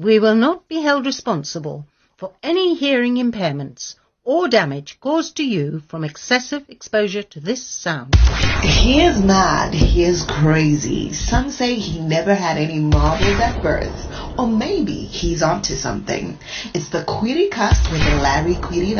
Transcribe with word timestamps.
We 0.00 0.20
will 0.20 0.36
not 0.36 0.68
be 0.68 0.80
held 0.80 1.06
responsible 1.06 1.84
for 2.16 2.30
any 2.40 2.76
hearing 2.76 3.16
impairments 3.16 3.96
or 4.22 4.46
damage 4.46 5.00
caused 5.00 5.36
to 5.38 5.42
you 5.42 5.82
from 5.88 6.04
excessive 6.04 6.62
exposure 6.68 7.24
to 7.24 7.40
this 7.40 7.66
sound. 7.66 8.14
He 8.62 9.02
is 9.02 9.20
mad. 9.20 9.74
He 9.74 10.04
is 10.04 10.22
crazy. 10.22 11.12
Some 11.12 11.50
say 11.50 11.74
he 11.74 11.98
never 11.98 12.32
had 12.32 12.58
any 12.58 12.78
marbles 12.78 13.40
at 13.40 13.60
birth. 13.60 14.38
Or 14.38 14.46
maybe 14.46 14.92
he's 14.92 15.42
onto 15.42 15.74
something. 15.74 16.38
It's 16.74 16.90
the 16.90 17.02
Query 17.02 17.48
Cast 17.48 17.90
with 17.90 18.00
Larry 18.22 18.54
Query. 18.54 18.94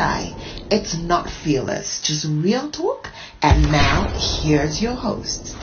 It's 0.68 0.98
not 0.98 1.30
fearless, 1.30 2.00
just 2.02 2.26
real 2.28 2.72
talk. 2.72 3.08
And 3.40 3.70
now, 3.70 4.08
here's 4.42 4.82
your 4.82 4.94
host. 4.94 5.54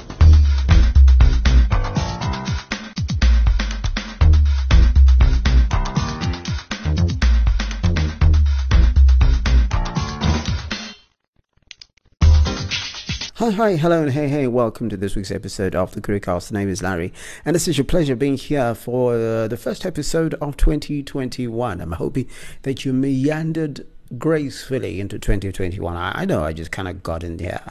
Hi, 13.46 13.52
hi, 13.52 13.76
hello, 13.76 14.02
and 14.02 14.12
hey, 14.12 14.28
hey, 14.28 14.48
welcome 14.48 14.90
to 14.90 14.98
this 14.98 15.16
week's 15.16 15.30
episode 15.30 15.76
of 15.76 15.92
the 15.92 16.02
Careercast. 16.02 16.48
The 16.48 16.56
name 16.56 16.68
is 16.68 16.82
Larry, 16.82 17.14
and 17.46 17.56
it's 17.56 17.66
such 17.66 17.78
a 17.78 17.84
pleasure 17.84 18.16
being 18.16 18.38
here 18.38 18.74
for 18.74 19.14
uh, 19.14 19.48
the 19.48 19.56
first 19.56 19.86
episode 19.86 20.34
of 20.42 20.58
2021. 20.58 21.80
I'm 21.80 21.92
hoping 21.92 22.28
that 22.64 22.86
you 22.86 22.92
meandered 22.92 23.86
gracefully 24.18 25.00
into 25.00 25.20
2021. 25.20 25.96
I, 25.96 26.22
I 26.22 26.26
know 26.26 26.44
I 26.44 26.54
just 26.54 26.72
kind 26.72 26.88
of 26.88 27.04
got 27.04 27.24
in 27.24 27.38
here. 27.38 27.62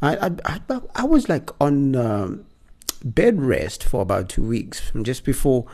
I, 0.00 0.28
I, 0.28 0.30
I, 0.44 0.80
I 0.94 1.04
was 1.04 1.28
like 1.28 1.50
on 1.60 1.96
um, 1.96 2.46
bed 3.04 3.42
rest 3.42 3.82
for 3.82 4.02
about 4.02 4.28
two 4.28 4.46
weeks, 4.46 4.78
from 4.78 5.02
just 5.02 5.24
before. 5.24 5.66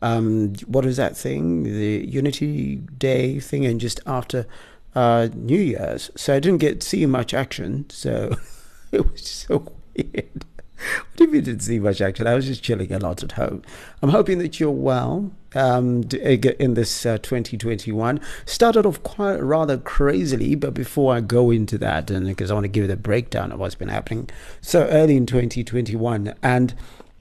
Um, 0.00 0.54
what 0.68 0.86
is 0.86 0.96
that 0.96 1.16
thing? 1.16 1.64
The 1.64 2.06
Unity 2.08 2.76
Day 2.76 3.40
thing, 3.40 3.66
and 3.66 3.80
just 3.80 3.98
after 4.06 4.46
uh, 4.94 5.26
New 5.34 5.58
Year's. 5.58 6.12
So 6.14 6.36
I 6.36 6.38
didn't 6.38 6.58
get 6.58 6.84
see 6.84 7.04
much 7.04 7.34
action. 7.34 7.86
So. 7.90 8.36
it 8.92 9.10
was 9.10 9.26
so 9.26 9.72
weird. 9.96 10.44
What 10.78 11.16
do 11.16 11.24
you 11.36 11.42
didn't 11.42 11.60
see 11.60 11.80
much 11.80 12.00
action? 12.00 12.26
I 12.26 12.34
was 12.34 12.46
just 12.46 12.62
chilling 12.62 12.92
a 12.92 12.98
lot 12.98 13.22
at 13.24 13.32
home. 13.32 13.62
I'm 14.00 14.10
hoping 14.10 14.38
that 14.38 14.60
you're 14.60 14.70
well 14.70 15.32
um, 15.56 16.04
in 16.12 16.74
this 16.74 17.04
uh, 17.04 17.18
2021. 17.18 18.20
Started 18.46 18.86
off 18.86 19.02
quite 19.02 19.42
rather 19.42 19.76
crazily, 19.76 20.54
but 20.54 20.74
before 20.74 21.14
I 21.14 21.20
go 21.20 21.50
into 21.50 21.78
that, 21.78 22.10
and 22.10 22.26
because 22.26 22.50
I 22.50 22.54
want 22.54 22.64
to 22.64 22.68
give 22.68 22.82
you 22.82 22.88
the 22.88 22.96
breakdown 22.96 23.50
of 23.50 23.58
what's 23.58 23.74
been 23.74 23.88
happening 23.88 24.30
so 24.60 24.86
early 24.86 25.16
in 25.16 25.26
2021, 25.26 26.34
and 26.42 26.74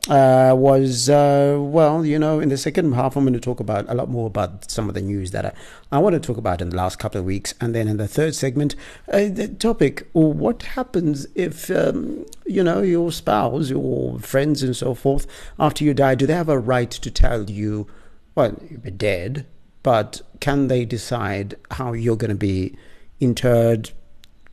uh, 0.10 0.54
was 0.56 1.10
uh, 1.10 1.58
well, 1.60 2.06
you 2.06 2.18
know, 2.18 2.40
in 2.40 2.50
the 2.50 2.58
second 2.58 2.94
half, 2.94 3.16
I'm 3.16 3.24
going 3.24 3.34
to 3.34 3.40
talk 3.40 3.60
about 3.60 3.86
a 3.90 3.94
lot 3.94 4.10
more 4.10 4.28
about 4.28 4.70
some 4.72 4.88
of 4.88 4.96
the 4.96 5.02
news 5.02 5.32
that 5.32 5.46
I, 5.46 5.54
I 5.92 6.00
want 6.00 6.14
to 6.14 6.20
talk 6.20 6.38
about 6.38 6.62
in 6.62 6.70
the 6.70 6.78
last 6.78 6.98
couple 6.98 7.20
of 7.20 7.26
weeks, 7.26 7.54
and 7.60 7.76
then 7.76 7.88
in 7.88 7.98
the 7.98 8.08
third 8.08 8.34
segment, 8.34 8.76
uh, 9.12 9.26
the 9.30 9.48
topic: 9.48 10.08
what 10.14 10.64
happens 10.64 11.28
if 11.36 11.70
um, 11.70 12.26
you 12.46 12.64
know 12.64 12.82
your 12.82 13.12
spouse, 13.12 13.70
your 13.70 14.20
friends, 14.20 14.64
and 14.64 14.76
so 14.76 14.94
forth, 14.94 15.28
after 15.60 15.84
you 15.84 15.94
die, 15.94 16.16
do 16.16 16.26
they 16.26 16.34
have 16.34 16.50
a 16.50 16.60
right 16.60 16.92
to 16.92 17.12
tell 17.12 17.50
you, 17.50 17.88
well, 18.36 18.58
you're 18.70 18.92
dead, 18.92 19.46
but 19.84 20.22
can 20.40 20.68
they 20.68 20.86
decide 20.86 21.56
how 21.72 21.94
you're 21.94 22.18
going 22.18 22.30
to 22.30 22.36
be 22.36 22.78
interred? 23.20 23.92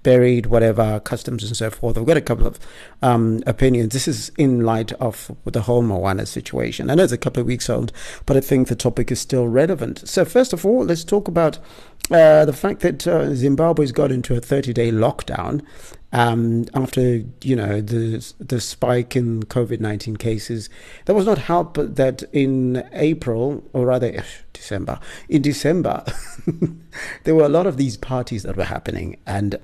Buried, 0.04 0.46
whatever, 0.46 1.00
customs 1.00 1.42
and 1.42 1.56
so 1.56 1.70
forth. 1.70 1.98
I've 1.98 2.06
got 2.06 2.16
a 2.16 2.20
couple 2.20 2.46
of 2.46 2.60
um, 3.02 3.42
opinions. 3.46 3.92
This 3.92 4.06
is 4.06 4.30
in 4.38 4.60
light 4.60 4.92
of 4.92 5.32
the 5.44 5.62
whole 5.62 5.82
Moana 5.82 6.26
situation. 6.26 6.90
I 6.90 6.94
know 6.94 7.02
it's 7.02 7.12
a 7.12 7.18
couple 7.18 7.40
of 7.40 7.48
weeks 7.48 7.68
old, 7.68 7.90
but 8.26 8.36
I 8.36 8.40
think 8.40 8.68
the 8.68 8.76
topic 8.76 9.10
is 9.10 9.18
still 9.18 9.48
relevant. 9.48 10.06
So, 10.06 10.24
first 10.24 10.52
of 10.52 10.64
all, 10.64 10.84
let's 10.84 11.02
talk 11.02 11.26
about 11.26 11.58
uh, 12.10 12.44
the 12.44 12.52
fact 12.52 12.80
that 12.80 13.06
uh, 13.08 13.34
Zimbabwe's 13.34 13.90
got 13.90 14.12
into 14.12 14.36
a 14.36 14.40
30 14.40 14.72
day 14.72 14.92
lockdown. 14.92 15.62
Um, 16.12 16.66
after 16.74 17.24
you 17.42 17.56
know 17.56 17.80
the 17.80 18.24
the 18.38 18.60
spike 18.60 19.16
in 19.16 19.42
COVID 19.42 19.80
nineteen 19.80 20.16
cases, 20.16 20.70
that 21.06 21.14
was 21.14 21.26
not 21.26 21.38
helped 21.38 21.96
that 21.96 22.22
in 22.32 22.88
April 22.92 23.64
or 23.72 23.86
rather 23.86 24.22
December, 24.52 25.00
in 25.28 25.42
December, 25.42 26.04
there 27.24 27.34
were 27.34 27.42
a 27.42 27.48
lot 27.48 27.66
of 27.66 27.78
these 27.78 27.96
parties 27.96 28.44
that 28.44 28.56
were 28.56 28.62
happening, 28.62 29.16
and 29.26 29.58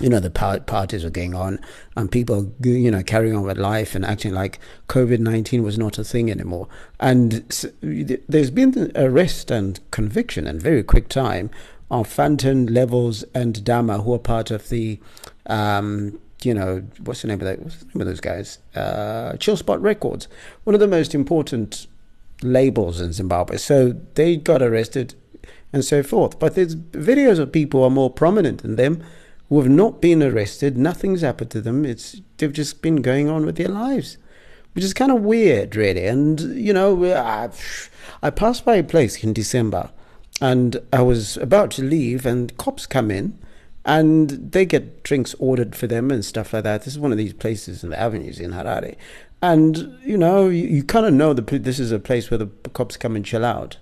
you 0.00 0.08
know 0.08 0.20
the 0.20 0.30
parties 0.30 1.04
were 1.04 1.10
going 1.10 1.34
on 1.34 1.58
and 1.96 2.10
people 2.10 2.52
you 2.62 2.90
know 2.90 3.02
carrying 3.02 3.34
on 3.34 3.42
with 3.42 3.56
life 3.56 3.94
and 3.94 4.04
acting 4.04 4.32
like 4.32 4.58
covid-19 4.88 5.62
was 5.62 5.78
not 5.78 5.98
a 5.98 6.04
thing 6.04 6.30
anymore 6.30 6.68
and 7.00 7.32
there's 7.80 8.50
been 8.50 8.92
arrest 8.94 9.50
and 9.50 9.80
conviction 9.90 10.46
in 10.46 10.58
very 10.58 10.82
quick 10.82 11.08
time 11.08 11.50
of 11.90 12.08
Fantan, 12.08 12.70
Levels, 12.70 13.24
and 13.34 13.64
Dama, 13.64 14.02
who 14.02 14.14
are 14.14 14.18
part 14.18 14.50
of 14.50 14.68
the, 14.70 14.98
um, 15.46 16.18
you 16.42 16.52
know, 16.52 16.82
what's 17.04 17.22
the 17.22 17.28
name 17.28 17.40
of 17.40 17.46
that? 17.46 17.60
What's 17.60 17.76
the 17.76 17.86
name 17.86 18.00
of 18.00 18.06
those 18.06 18.20
guys? 18.20 18.58
Uh, 18.74 19.36
Chill 19.36 19.56
Spot 19.56 19.80
Records, 19.80 20.28
one 20.64 20.74
of 20.74 20.80
the 20.80 20.88
most 20.88 21.14
important 21.14 21.86
labels 22.42 23.00
in 23.00 23.12
Zimbabwe. 23.12 23.56
So 23.56 23.94
they 24.14 24.36
got 24.36 24.62
arrested 24.62 25.14
and 25.72 25.84
so 25.84 26.02
forth. 26.02 26.38
But 26.38 26.54
there's 26.54 26.76
videos 26.76 27.38
of 27.38 27.52
people 27.52 27.80
who 27.80 27.86
are 27.86 27.90
more 27.90 28.10
prominent 28.10 28.62
than 28.62 28.76
them 28.76 29.02
who 29.48 29.60
have 29.60 29.70
not 29.70 30.00
been 30.00 30.22
arrested. 30.22 30.76
Nothing's 30.76 31.22
happened 31.22 31.50
to 31.52 31.60
them. 31.60 31.84
It's 31.84 32.20
they've 32.36 32.52
just 32.52 32.82
been 32.82 32.96
going 32.96 33.28
on 33.28 33.46
with 33.46 33.56
their 33.56 33.68
lives, 33.68 34.18
which 34.74 34.84
is 34.84 34.94
kind 34.94 35.12
of 35.12 35.22
weird, 35.22 35.76
really. 35.76 36.06
And 36.06 36.40
you 36.40 36.72
know, 36.72 37.04
I, 37.14 37.50
I 38.22 38.30
passed 38.30 38.64
by 38.64 38.76
a 38.76 38.84
place 38.84 39.22
in 39.22 39.32
December, 39.32 39.90
and 40.40 40.78
I 40.92 41.02
was 41.02 41.36
about 41.36 41.70
to 41.72 41.82
leave, 41.82 42.26
and 42.26 42.56
cops 42.56 42.86
come 42.86 43.10
in. 43.10 43.38
And 43.88 44.50
they 44.50 44.66
get 44.66 45.04
drinks 45.04 45.36
ordered 45.38 45.76
for 45.76 45.86
them 45.86 46.10
and 46.10 46.24
stuff 46.24 46.52
like 46.52 46.64
that. 46.64 46.82
This 46.82 46.94
is 46.94 46.98
one 46.98 47.12
of 47.12 47.18
these 47.18 47.32
places 47.32 47.84
in 47.84 47.90
the 47.90 48.00
avenues 48.00 48.40
in 48.40 48.50
Harare. 48.50 48.96
And, 49.40 49.96
you 50.04 50.18
know, 50.18 50.48
you, 50.48 50.66
you 50.66 50.82
kind 50.82 51.06
of 51.06 51.14
know 51.14 51.32
that 51.32 51.46
this 51.46 51.78
is 51.78 51.92
a 51.92 52.00
place 52.00 52.28
where 52.28 52.38
the 52.38 52.48
cops 52.70 52.96
come 52.96 53.14
and 53.14 53.24
chill 53.24 53.44
out 53.44 53.76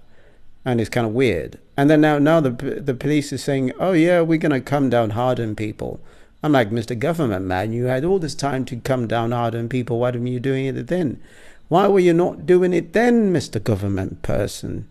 and 0.64 0.80
it's 0.80 0.90
kind 0.90 1.06
of 1.06 1.12
weird. 1.12 1.58
And 1.76 1.90
then 1.90 2.00
now, 2.00 2.18
now 2.18 2.40
the 2.40 2.50
the 2.50 2.94
police 2.94 3.32
is 3.32 3.42
saying, 3.42 3.72
"Oh 3.80 3.92
yeah, 3.92 4.20
we're 4.20 4.38
gonna 4.38 4.60
come 4.60 4.90
down 4.90 5.10
hard 5.10 5.40
on 5.40 5.56
people." 5.56 6.00
I'm 6.42 6.52
like, 6.52 6.70
Mr. 6.70 6.96
Government 6.98 7.46
man, 7.46 7.72
you 7.72 7.86
had 7.86 8.04
all 8.04 8.18
this 8.18 8.34
time 8.34 8.66
to 8.66 8.76
come 8.76 9.06
down 9.06 9.32
hard 9.32 9.54
on 9.54 9.68
people. 9.68 9.98
Why 9.98 10.10
didn't 10.10 10.26
you 10.26 10.40
doing 10.40 10.66
it 10.66 10.86
then? 10.88 11.20
Why 11.68 11.88
were 11.88 12.00
you 12.00 12.12
not 12.12 12.44
doing 12.44 12.74
it 12.74 12.92
then, 12.92 13.32
Mr. 13.32 13.62
Government 13.62 14.20
person? 14.22 14.86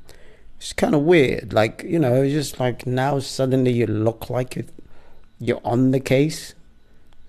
It's 0.57 0.73
kind 0.73 0.95
of 0.95 1.01
weird. 1.01 1.53
Like 1.53 1.83
you 1.83 1.99
know, 1.99 2.23
it's 2.23 2.33
just 2.33 2.59
like 2.59 2.87
now 2.87 3.19
suddenly 3.19 3.71
you 3.71 3.85
look 3.85 4.29
like 4.29 4.65
you're 5.39 5.61
on 5.63 5.91
the 5.91 5.99
case. 5.99 6.55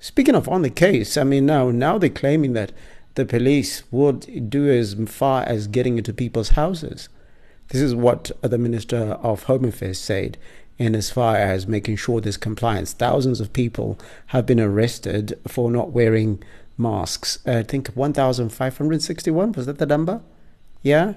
Speaking 0.00 0.34
of 0.34 0.48
on 0.48 0.62
the 0.62 0.70
case, 0.70 1.16
I 1.16 1.24
mean 1.24 1.46
now 1.46 1.70
now 1.70 1.98
they're 1.98 2.10
claiming 2.10 2.54
that 2.54 2.72
the 3.14 3.24
police 3.24 3.84
would 3.90 4.50
do 4.50 4.68
as 4.68 4.96
far 5.06 5.42
as 5.42 5.66
getting 5.66 5.98
into 5.98 6.12
people's 6.12 6.50
houses. 6.50 7.08
This 7.74 7.82
is 7.82 7.92
what 7.96 8.30
the 8.40 8.56
Minister 8.56 9.18
of 9.20 9.42
Home 9.42 9.64
Affairs 9.64 9.98
said 9.98 10.38
in 10.78 10.94
as 10.94 11.10
far 11.10 11.34
as 11.34 11.66
making 11.66 11.96
sure 11.96 12.20
there's 12.20 12.36
compliance. 12.36 12.92
Thousands 12.92 13.40
of 13.40 13.52
people 13.52 13.98
have 14.26 14.46
been 14.46 14.60
arrested 14.60 15.36
for 15.48 15.72
not 15.72 15.90
wearing 15.90 16.40
masks. 16.78 17.40
Uh, 17.44 17.58
I 17.58 17.62
think 17.64 17.88
1,561 17.88 19.50
was 19.50 19.66
that 19.66 19.78
the 19.78 19.86
number? 19.86 20.20
Yeah. 20.82 21.14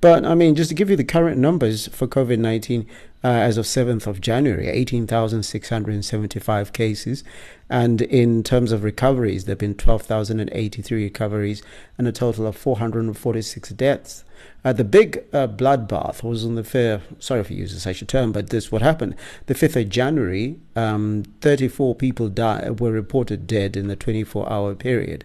But 0.00 0.24
I 0.24 0.36
mean, 0.36 0.54
just 0.54 0.68
to 0.68 0.76
give 0.76 0.88
you 0.88 0.94
the 0.94 1.02
current 1.02 1.36
numbers 1.36 1.88
for 1.88 2.06
COVID 2.06 2.38
19 2.38 2.86
uh, 3.26 3.28
as 3.28 3.58
of 3.58 3.64
7th 3.64 4.06
of 4.06 4.20
January 4.20 4.68
18,675 4.68 6.72
cases. 6.72 7.24
And 7.68 8.02
in 8.02 8.44
terms 8.44 8.70
of 8.70 8.84
recoveries, 8.84 9.46
there 9.46 9.54
have 9.54 9.58
been 9.58 9.74
12,083 9.74 11.02
recoveries 11.02 11.60
and 11.98 12.06
a 12.06 12.12
total 12.12 12.46
of 12.46 12.56
446 12.56 13.70
deaths. 13.70 14.22
Uh, 14.64 14.72
the 14.72 14.84
big 14.84 15.24
uh, 15.32 15.48
bloodbath 15.48 16.22
was 16.22 16.44
on 16.44 16.54
the 16.54 16.62
fair, 16.62 17.00
sorry 17.18 17.44
I 17.44 17.48
use 17.48 17.82
such 17.82 18.00
a 18.00 18.06
term, 18.06 18.30
but 18.30 18.50
this 18.50 18.66
is 18.66 18.72
what 18.72 18.82
happened. 18.82 19.16
The 19.46 19.54
5th 19.54 19.82
of 19.82 19.88
January, 19.88 20.60
um, 20.76 21.24
34 21.40 21.96
people 21.96 22.28
died, 22.28 22.78
were 22.78 22.92
reported 22.92 23.48
dead 23.48 23.76
in 23.76 23.88
the 23.88 23.96
24 23.96 24.48
hour 24.48 24.76
period 24.76 25.24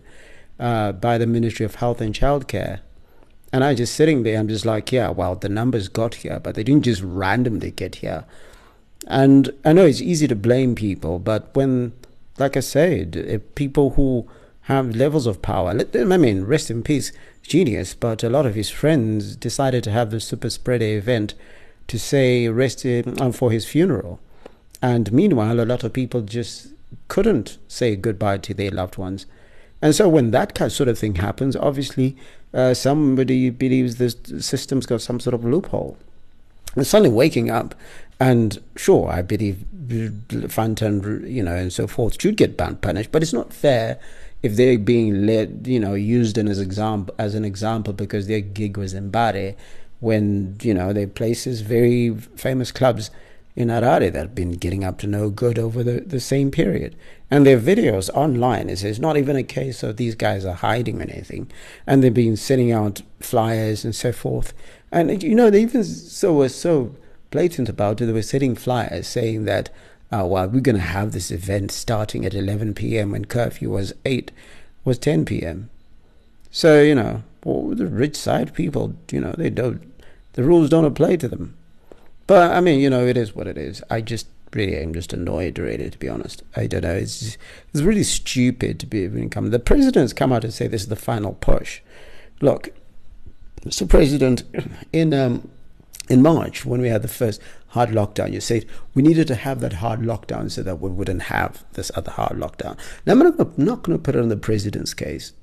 uh, 0.60 0.94
by 0.94 1.20
the 1.20 1.28
Ministry 1.28 1.68
of 1.68 1.76
Health 1.76 2.02
and 2.02 2.16
Childcare. 2.16 2.80
And 3.54 3.64
I'm 3.64 3.76
just 3.76 3.96
sitting 3.96 4.24
there, 4.24 4.40
I'm 4.40 4.48
just 4.48 4.66
like, 4.66 4.92
yeah, 4.92 5.10
well, 5.10 5.36
the 5.36 5.50
numbers 5.50 5.90
got 5.90 6.16
here, 6.16 6.40
but 6.40 6.56
they 6.56 6.64
didn't 6.64 6.86
just 6.86 7.02
randomly 7.02 7.72
get 7.72 7.96
here. 7.96 8.24
And 9.08 9.52
I 9.66 9.74
know 9.74 9.86
it's 9.86 10.02
easy 10.02 10.28
to 10.28 10.36
blame 10.36 10.76
people, 10.76 11.20
but 11.20 11.54
when, 11.54 11.92
like 12.38 12.56
I 12.56 12.62
said, 12.62 13.42
people 13.56 13.92
who 13.92 14.28
have 14.62 14.96
levels 14.96 15.28
of 15.28 15.42
power, 15.42 15.74
let 15.74 15.92
them, 15.92 16.12
I 16.12 16.18
mean, 16.18 16.46
rest 16.46 16.72
in 16.72 16.82
peace, 16.84 17.12
genius, 17.42 17.94
but 17.94 18.24
a 18.24 18.30
lot 18.30 18.46
of 18.46 18.56
his 18.56 18.70
friends 18.70 19.36
decided 19.36 19.84
to 19.84 19.92
have 19.92 20.12
the 20.12 20.20
super 20.20 20.50
spreader 20.50 20.86
event 20.86 21.34
to 21.88 22.00
say 22.00 22.48
rest 22.48 22.86
um, 22.86 23.34
for 23.34 23.52
his 23.52 23.66
funeral. 23.66 24.20
And 24.82 25.12
meanwhile, 25.12 25.60
a 25.60 25.66
lot 25.66 25.84
of 25.84 25.94
people 25.94 26.22
just 26.22 26.70
couldn't 27.08 27.58
say 27.68 27.96
goodbye 27.96 28.38
to 28.40 28.54
their 28.54 28.72
loved 28.72 28.98
ones. 28.98 29.26
And 29.82 29.96
so 29.96 30.08
when 30.08 30.32
that 30.32 30.58
sort 30.72 30.90
of 30.90 30.98
thing 30.98 31.16
happens, 31.16 31.56
obviously 31.56 32.16
uh, 32.54 32.74
somebody 32.74 33.50
believes 33.50 33.96
the 33.96 34.10
system's 34.42 34.86
got 34.86 35.02
some 35.02 35.20
sort 35.20 35.34
of 35.34 35.44
loophole. 35.46 35.98
And 36.76 36.88
suddenly 36.88 37.10
waking 37.10 37.50
up, 37.50 37.76
and 38.20 38.62
sure, 38.76 39.10
I 39.10 39.22
believe 39.22 39.66
Fantan, 39.90 41.30
you 41.30 41.44
know, 41.44 41.56
and 41.56 41.74
so 41.74 41.88
forth 41.88 42.22
should 42.22 42.38
get 42.38 42.56
banned, 42.56 42.82
punished, 42.82 43.12
but 43.12 43.22
it's 43.22 43.34
not 43.34 43.52
fair 43.52 44.00
if 44.42 44.56
they're 44.56 44.78
being 44.78 45.26
led, 45.26 45.68
you 45.68 45.80
know, 45.80 45.94
used 45.94 46.38
as 46.38 46.60
example 46.60 47.14
as 47.18 47.36
an 47.36 47.46
example 47.46 47.94
because 47.94 48.28
their 48.28 48.42
gig 48.42 48.78
was 48.78 48.94
in 48.94 49.10
Bari, 49.10 49.56
when 50.02 50.58
you 50.62 50.74
know 50.74 50.92
they 50.92 51.06
places 51.06 51.62
very 51.62 52.14
famous 52.36 52.72
clubs 52.72 53.12
in 53.56 53.68
Harare 53.68 54.12
that 54.12 54.16
have 54.16 54.36
been 54.36 54.54
getting 54.54 54.84
up 54.84 54.98
to 55.00 55.08
no 55.08 55.30
good 55.30 55.60
over 55.60 55.84
the, 55.84 56.02
the 56.02 56.20
same 56.20 56.52
period. 56.52 56.96
And 57.30 57.46
their 57.46 57.60
videos 57.60 58.10
online 58.14 58.70
is 58.70 58.84
it's 58.84 59.00
not 59.00 59.18
even 59.18 59.36
a 59.36 59.44
case 59.44 59.84
of 59.84 59.98
these 59.98 60.16
guys 60.16 60.46
are 60.46 60.54
hiding 60.56 61.00
or 61.00 61.04
anything. 61.04 61.50
And 61.86 62.04
they've 62.04 62.14
been 62.14 62.38
sending 62.38 62.72
out 62.72 63.02
flyers 63.20 63.84
and 63.86 63.96
so 63.96 64.12
forth. 64.12 64.54
And 64.92 65.22
you 65.24 65.36
know, 65.36 65.50
they 65.50 65.62
even 65.62 65.84
so 65.84 66.34
were 66.34 66.50
so 66.50 66.96
blatant 67.30 67.70
about 67.70 68.02
it. 68.02 68.06
They 68.06 68.14
were 68.14 68.22
sending 68.22 68.56
flyers 68.56 69.08
saying 69.08 69.46
that, 69.46 69.70
oh, 70.12 70.28
well, 70.28 70.48
we're 70.48 70.60
going 70.60 70.76
to 70.76 70.82
have 70.82 71.12
this 71.12 71.32
event 71.32 71.72
starting 71.72 72.26
at 72.26 72.34
11 72.34 72.74
p.m. 72.74 73.12
when 73.12 73.26
curfew 73.26 73.70
was 73.70 73.94
8, 74.06 74.32
was 74.84 74.98
10 74.98 75.26
p.m. 75.26 75.70
So, 76.52 76.82
you 76.82 76.96
know, 76.96 77.24
well, 77.46 77.74
the 77.76 77.88
rich 77.88 78.18
side 78.18 78.54
people, 78.54 78.96
you 79.10 79.22
know, 79.22 79.34
they 79.38 79.50
don't, 79.50 79.82
the 80.34 80.44
rules 80.44 80.70
don't 80.70 80.86
apply 80.86 81.16
to 81.18 81.30
them. 81.30 81.56
But 82.32 82.54
I 82.54 82.62
mean, 82.62 82.80
you 82.80 82.90
know, 82.90 83.06
it 83.06 83.18
is 83.18 83.36
what 83.36 83.46
it 83.46 83.58
is. 83.58 83.84
I 83.90 84.00
just 84.00 84.26
really 84.54 84.78
am 84.78 84.94
just 84.94 85.12
annoyed, 85.12 85.60
really, 85.60 85.90
to 85.90 86.00
be 86.00 86.08
honest. 86.08 86.44
I 86.56 86.66
don't 86.66 86.84
know. 86.84 86.96
It's 86.96 87.38
it's 87.74 87.84
really 87.84 88.04
stupid 88.06 88.80
to 88.80 88.86
be 88.86 89.00
even 89.00 89.30
come. 89.30 89.50
The 89.50 89.60
president's 89.60 90.14
come 90.14 90.32
out 90.32 90.46
and 90.46 90.54
say 90.54 90.68
this 90.68 90.84
is 90.84 90.88
the 90.88 90.96
final 90.96 91.34
push. 91.34 91.82
Look, 92.40 92.70
Mr. 93.66 93.86
President, 93.86 94.44
in 94.94 95.14
um, 95.14 95.52
in 96.08 96.22
March 96.22 96.66
when 96.66 96.80
we 96.80 96.88
had 96.88 97.02
the 97.02 97.10
first 97.10 97.42
hard 97.68 97.90
lockdown, 97.90 98.32
you 98.32 98.40
said 98.40 98.66
we 98.94 99.04
needed 99.04 99.28
to 99.28 99.36
have 99.36 99.60
that 99.60 99.74
hard 99.74 100.00
lockdown 100.00 100.50
so 100.50 100.64
that 100.64 100.80
we 100.80 100.90
wouldn't 100.90 101.24
have 101.24 101.66
this 101.74 101.92
other 101.96 102.12
hard 102.12 102.40
lockdown. 102.40 102.78
Now 103.06 103.12
I'm 103.12 103.20
not, 103.58 103.84
going 103.84 103.98
to 103.98 104.02
put 104.02 104.16
it 104.16 104.22
on 104.22 104.30
the 104.30 104.38
president's 104.38 104.94
case 104.94 105.34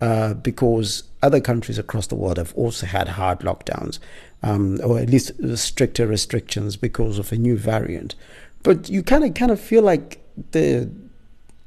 uh, 0.00 0.34
because 0.34 1.04
other 1.22 1.40
countries 1.40 1.78
across 1.78 2.06
the 2.06 2.14
world 2.14 2.36
have 2.36 2.54
also 2.54 2.86
had 2.86 3.08
hard 3.08 3.40
lockdowns, 3.40 3.98
um, 4.42 4.78
or 4.84 4.98
at 4.98 5.10
least 5.10 5.32
stricter 5.56 6.06
restrictions 6.06 6.76
because 6.76 7.18
of 7.18 7.32
a 7.32 7.36
new 7.36 7.56
variant. 7.56 8.14
But 8.62 8.88
you 8.88 9.02
kind 9.02 9.24
of 9.24 9.34
kind 9.34 9.50
of 9.50 9.60
feel 9.60 9.82
like 9.82 10.20
the 10.52 10.90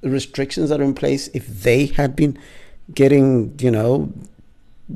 restrictions 0.02 0.70
that 0.70 0.80
are 0.80 0.84
in 0.84 0.94
place, 0.94 1.28
if 1.34 1.48
they 1.48 1.88
had 1.88 2.16
been 2.16 2.38
getting, 2.94 3.58
you 3.60 3.72
know, 3.72 4.12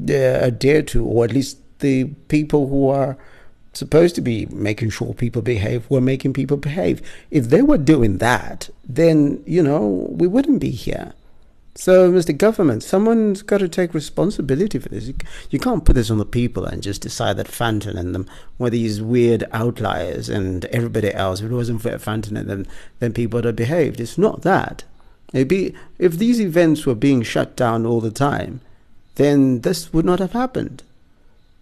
adhered 0.09 0.87
to, 0.89 1.05
or 1.05 1.25
at 1.25 1.33
least 1.33 1.57
the 1.79 2.05
people 2.27 2.67
who 2.67 2.89
are 2.89 3.17
supposed 3.73 4.15
to 4.15 4.21
be 4.21 4.45
making 4.47 4.89
sure 4.89 5.13
people 5.13 5.41
behave 5.41 5.89
were 5.89 6.01
making 6.01 6.33
people 6.33 6.57
behave. 6.57 7.01
If 7.31 7.49
they 7.49 7.61
were 7.61 7.77
doing 7.77 8.17
that, 8.19 8.69
then, 8.87 9.43
you 9.45 9.61
know, 9.61 10.07
we 10.09 10.27
wouldn't 10.27 10.61
be 10.61 10.71
here. 10.71 11.13
So, 11.77 12.09
Mr. 12.09 12.35
Government, 12.35 12.83
someone's 12.83 13.41
got 13.41 13.57
to 13.57 13.67
take 13.67 13.93
responsibility 13.93 14.79
for 14.79 14.87
this. 14.87 15.11
You 15.49 15.59
can't 15.59 15.83
put 15.83 15.95
this 15.95 16.09
on 16.09 16.19
the 16.19 16.25
people 16.25 16.63
and 16.63 16.81
just 16.81 17.01
decide 17.01 17.35
that 17.35 17.49
Fantan 17.49 17.97
and 17.97 18.15
them 18.15 18.27
were 18.57 18.69
these 18.69 19.01
weird 19.01 19.43
outliers 19.51 20.29
and 20.29 20.63
everybody 20.65 21.13
else. 21.13 21.41
If 21.41 21.51
it 21.51 21.53
wasn't 21.53 21.81
for 21.81 21.89
Fantan 21.89 22.37
and 22.37 22.49
them, 22.49 22.65
then 22.99 23.11
people 23.11 23.37
would 23.37 23.43
have 23.43 23.57
behaved. 23.57 23.99
It's 23.99 24.17
not 24.17 24.43
that. 24.43 24.85
Maybe 25.33 25.75
if 25.99 26.13
these 26.13 26.39
events 26.39 26.85
were 26.85 26.95
being 26.95 27.23
shut 27.23 27.57
down 27.57 27.85
all 27.85 27.99
the 27.99 28.09
time, 28.09 28.61
then 29.15 29.59
this 29.59 29.91
would 29.91 30.05
not 30.05 30.19
have 30.19 30.31
happened. 30.31 30.81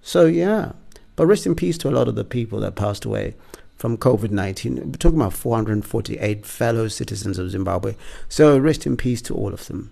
So, 0.03 0.27
yeah. 0.27 0.73
But 1.15 1.25
rest 1.25 1.47
in 1.47 1.55
peace 1.55 1.79
to 1.79 1.89
a 1.89 1.97
lot 1.97 2.07
of 2.07 2.13
the 2.13 2.23
people 2.23 2.59
that 2.59 2.75
passed 2.75 3.03
away 3.03 3.33
from 3.77 3.97
COVID 3.97 4.29
19. 4.29 4.75
We're 4.75 4.91
talking 4.91 5.19
about 5.19 5.33
448 5.33 6.45
fellow 6.45 6.87
citizens 6.87 7.39
of 7.39 7.49
Zimbabwe. 7.49 7.95
So, 8.29 8.59
rest 8.59 8.85
in 8.85 8.95
peace 8.95 9.21
to 9.23 9.33
all 9.33 9.53
of 9.53 9.65
them 9.65 9.91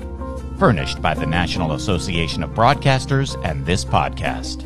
furnished 0.61 1.01
by 1.01 1.15
the 1.15 1.25
National 1.25 1.71
Association 1.71 2.43
of 2.43 2.51
Broadcasters 2.51 3.35
and 3.43 3.65
this 3.65 3.83
podcast. 3.83 4.63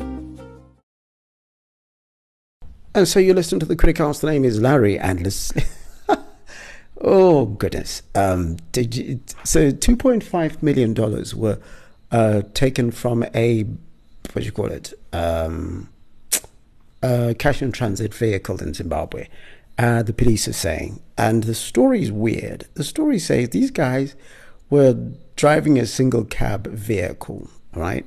And 2.94 3.08
so 3.08 3.18
you 3.18 3.32
listen 3.32 3.58
to 3.60 3.64
the 3.64 3.76
Criticast. 3.76 4.20
The 4.20 4.26
name 4.26 4.44
is 4.44 4.60
Larry 4.60 4.98
Andless. 4.98 5.56
oh 7.00 7.46
goodness! 7.46 8.02
Um, 8.14 8.58
you, 8.76 9.20
so 9.44 9.70
two 9.70 9.96
point 9.96 10.22
five 10.22 10.62
million 10.62 10.92
dollars 10.92 11.34
were 11.34 11.58
uh, 12.12 12.42
taken 12.52 12.90
from 12.90 13.24
a 13.34 13.62
what 13.62 14.34
do 14.34 14.42
you 14.42 14.52
call 14.52 14.66
it? 14.66 14.92
Um, 15.14 15.88
cash 17.00 17.62
in 17.62 17.72
transit 17.72 18.12
vehicle 18.12 18.62
in 18.62 18.74
Zimbabwe. 18.74 19.28
Uh, 19.78 20.02
the 20.02 20.12
police 20.12 20.46
are 20.46 20.52
saying, 20.52 21.00
and 21.16 21.44
the 21.44 21.54
story 21.54 22.02
is 22.02 22.12
weird. 22.12 22.66
The 22.74 22.84
story 22.84 23.18
says 23.18 23.48
these 23.48 23.70
guys 23.70 24.14
were 24.68 24.94
driving 25.36 25.78
a 25.78 25.86
single 25.86 26.24
cab 26.24 26.66
vehicle, 26.68 27.48
right? 27.74 28.06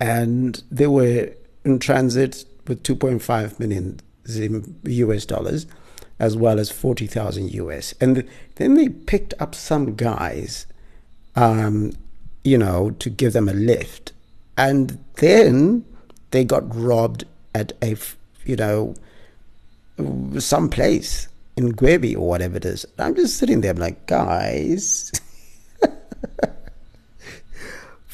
And 0.00 0.62
they 0.70 0.86
were 0.86 1.32
in 1.64 1.78
transit 1.78 2.44
with 2.66 2.82
2.5 2.82 3.58
million 3.58 4.00
US 4.84 5.26
dollars 5.26 5.66
as 6.18 6.36
well 6.36 6.58
as 6.58 6.70
40,000 6.70 7.52
US. 7.54 7.94
And 8.00 8.26
then 8.56 8.74
they 8.74 8.88
picked 8.88 9.34
up 9.38 9.54
some 9.54 9.94
guys, 9.94 10.66
um, 11.34 11.92
you 12.42 12.56
know, 12.56 12.90
to 12.90 13.10
give 13.10 13.32
them 13.32 13.48
a 13.48 13.52
lift. 13.52 14.12
And 14.56 14.98
then 15.16 15.84
they 16.30 16.44
got 16.44 16.74
robbed 16.74 17.24
at 17.54 17.72
a, 17.82 17.96
you 18.44 18.56
know, 18.56 18.94
some 20.38 20.68
place 20.70 21.28
in 21.56 21.72
Gwebi 21.72 22.14
or 22.14 22.28
whatever 22.28 22.56
it 22.56 22.64
is. 22.64 22.86
I'm 22.98 23.14
just 23.14 23.36
sitting 23.36 23.60
there, 23.60 23.72
I'm 23.72 23.78
like, 23.78 24.06
guys. 24.06 25.12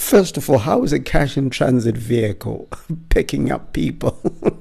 First 0.03 0.37
of 0.37 0.51
all, 0.51 0.59
how 0.59 0.83
is 0.83 0.93
a 0.93 1.01
cash 1.01 1.39
in 1.39 1.49
transit 1.49 1.97
vehicle 1.97 2.69
picking 3.09 3.51
up 3.51 3.73
people? 3.73 4.21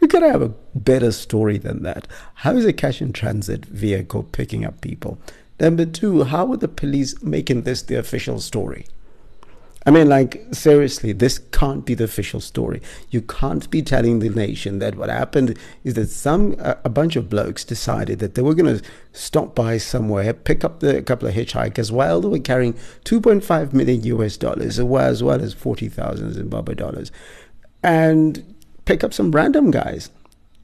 we 0.00 0.08
gotta 0.08 0.30
have 0.30 0.42
a 0.42 0.52
better 0.74 1.10
story 1.10 1.56
than 1.56 1.82
that. 1.84 2.06
How 2.34 2.54
is 2.54 2.66
a 2.66 2.72
cash 2.74 3.00
in 3.00 3.14
transit 3.14 3.64
vehicle 3.64 4.24
picking 4.24 4.66
up 4.66 4.82
people? 4.82 5.18
Number 5.58 5.86
two, 5.86 6.24
how 6.24 6.52
are 6.52 6.58
the 6.58 6.68
police 6.68 7.22
making 7.22 7.62
this 7.62 7.80
the 7.80 7.94
official 7.94 8.40
story? 8.40 8.84
I 9.86 9.92
mean, 9.92 10.08
like, 10.08 10.44
seriously, 10.50 11.12
this 11.12 11.38
can't 11.38 11.84
be 11.84 11.94
the 11.94 12.04
official 12.04 12.40
story. 12.40 12.82
You 13.10 13.22
can't 13.22 13.70
be 13.70 13.82
telling 13.82 14.18
the 14.18 14.28
nation 14.28 14.80
that 14.80 14.96
what 14.96 15.08
happened 15.08 15.56
is 15.84 15.94
that 15.94 16.08
some, 16.08 16.56
a, 16.58 16.76
a 16.84 16.88
bunch 16.88 17.14
of 17.14 17.30
blokes 17.30 17.64
decided 17.64 18.18
that 18.18 18.34
they 18.34 18.42
were 18.42 18.54
going 18.54 18.78
to 18.78 18.84
stop 19.12 19.54
by 19.54 19.78
somewhere, 19.78 20.32
pick 20.34 20.64
up 20.64 20.80
the, 20.80 20.96
a 20.96 21.02
couple 21.02 21.28
of 21.28 21.34
hitchhikers 21.34 21.92
while 21.92 22.20
they 22.20 22.26
were 22.26 22.40
carrying 22.40 22.72
2.5 23.04 23.72
million 23.72 24.02
US 24.02 24.36
dollars, 24.36 24.80
as 24.80 25.22
well 25.22 25.40
as 25.40 25.54
40,000 25.54 26.32
Zimbabwe 26.32 26.74
dollars, 26.74 27.12
and 27.80 28.56
pick 28.86 29.04
up 29.04 29.14
some 29.14 29.30
random 29.30 29.70
guys. 29.70 30.10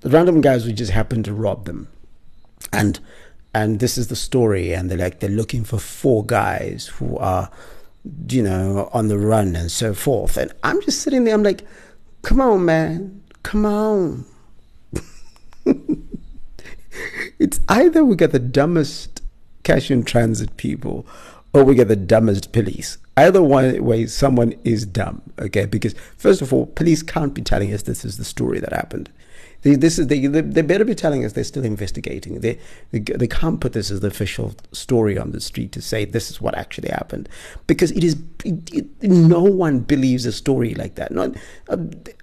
The 0.00 0.11
random 0.11 0.41
guys 0.41 0.64
who 0.64 0.73
just 0.73 0.91
happened 0.91 1.26
to 1.26 1.33
rob 1.33 1.67
them. 1.67 1.87
And, 2.73 2.99
and 3.55 3.79
this 3.79 3.97
is 3.97 4.09
the 4.09 4.17
story. 4.17 4.73
And 4.75 4.91
they're 4.91 4.99
like, 4.99 5.21
they're 5.21 5.31
looking 5.31 5.62
for 5.62 5.79
four 5.79 6.26
guys 6.26 6.88
who 6.88 7.17
are 7.19 7.50
you 8.28 8.42
know, 8.42 8.90
on 8.92 9.09
the 9.09 9.18
run 9.18 9.54
and 9.56 9.71
so 9.71 9.94
forth. 9.94 10.37
And 10.37 10.52
I'm 10.62 10.80
just 10.82 11.02
sitting 11.02 11.25
there, 11.25 11.35
I'm 11.35 11.42
like, 11.42 11.66
come 12.23 12.40
on, 12.40 12.64
man, 12.64 13.23
come 13.42 13.64
on. 13.64 14.25
it's 17.38 17.61
either 17.68 18.04
we 18.04 18.16
get 18.16 18.32
the 18.32 18.38
dumbest 18.38 19.23
cash 19.62 19.90
in 19.90 20.02
transit 20.02 20.56
people 20.56 21.06
or 21.52 21.64
we 21.64 21.75
get 21.75 21.88
the 21.88 21.97
dumbest 21.97 22.52
police. 22.52 22.99
Either 23.16 23.42
one 23.42 23.85
way, 23.85 24.06
someone 24.06 24.54
is 24.64 24.87
dumb. 24.87 25.23
Okay, 25.38 25.66
because 25.66 25.94
first 26.16 26.40
of 26.40 26.52
all, 26.52 26.66
police 26.66 27.02
can't 27.02 27.35
be 27.35 27.42
telling 27.42 27.73
us 27.73 27.82
this 27.82 28.04
is 28.04 28.16
the 28.16 28.25
story 28.25 28.59
that 28.59 28.73
happened. 28.73 29.11
They, 29.62 29.76
this 29.76 29.99
is 29.99 30.09
they, 30.09 30.26
they, 30.26 30.62
better 30.62 30.85
be 30.85 30.95
telling 30.95 31.25
us 31.25 31.33
they're 31.33 31.45
still 31.45 31.64
investigating. 31.64 32.40
They, 32.40 32.59
they 32.90 32.99
they 32.99 33.28
can't 33.28 33.61
put 33.61 33.73
this 33.73 33.90
as 33.92 34.00
the 34.00 34.09
official 34.09 34.54
story 34.73 35.16
on 35.16 35.31
the 35.31 35.40
street 35.40 35.71
to 35.73 35.81
say 35.81 36.04
this 36.04 36.31
is 36.31 36.40
what 36.40 36.57
actually 36.57 36.88
happened, 36.88 37.28
because 37.69 37.92
it 37.92 38.02
is 38.02 38.16
it, 38.45 38.75
it, 38.75 39.02
no 39.02 39.42
one 39.42 39.81
believes 39.81 40.26
a 40.26 40.33
story 40.33 40.75
like 40.75 40.97
that. 40.97 41.12
Not, 41.12 41.37
uh, 41.69 41.76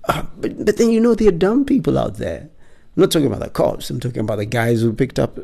uh, 0.10 0.24
but 0.38 0.66
but 0.66 0.78
then 0.78 0.90
you 0.90 1.00
know 1.00 1.16
there 1.16 1.30
are 1.30 1.32
dumb 1.32 1.64
people 1.64 1.98
out 1.98 2.16
there. 2.16 2.42
I'm 2.42 3.02
not 3.02 3.12
talking 3.12 3.28
about 3.28 3.40
the 3.40 3.50
cops. 3.50 3.90
I'm 3.90 4.02
talking 4.02 4.22
about 4.22 4.38
the 4.38 4.46
guys 4.46 4.82
who 4.82 4.92
picked 4.92 5.18
up. 5.18 5.40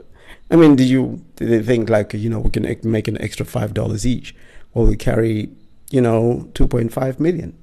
I 0.52 0.58
mean, 0.58 0.76
did 0.76 0.90
you 0.90 1.24
did 1.38 1.50
they 1.50 1.64
think 1.64 1.90
like 1.90 2.14
you 2.14 2.30
know 2.30 2.40
we 2.40 2.50
can 2.50 2.78
make 2.84 3.08
an 3.08 3.22
extra 3.22 3.46
five 3.46 3.74
dollars 3.74 4.06
each, 4.06 4.36
or 4.74 4.86
we 4.86 4.98
carry 4.98 5.50
you 5.92 6.02
know 6.02 6.50
two 6.54 6.68
point 6.68 6.92
five 6.92 7.22
million, 7.22 7.58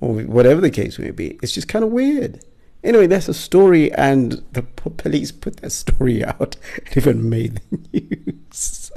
or 0.00 0.12
whatever 0.24 0.60
the 0.60 0.70
case 0.70 0.98
may 0.98 1.10
be? 1.10 1.38
It's 1.42 1.52
just 1.52 1.68
kind 1.68 1.82
of 1.82 1.90
weird. 1.90 2.44
Anyway, 2.84 3.06
that's 3.06 3.28
a 3.28 3.34
story, 3.34 3.92
and 3.92 4.42
the 4.52 4.62
police 4.62 5.30
put 5.30 5.58
that 5.58 5.70
story 5.70 6.24
out 6.24 6.56
and 6.86 6.96
even 6.96 7.30
made 7.30 7.60
the 7.70 7.78
news. 8.00 8.90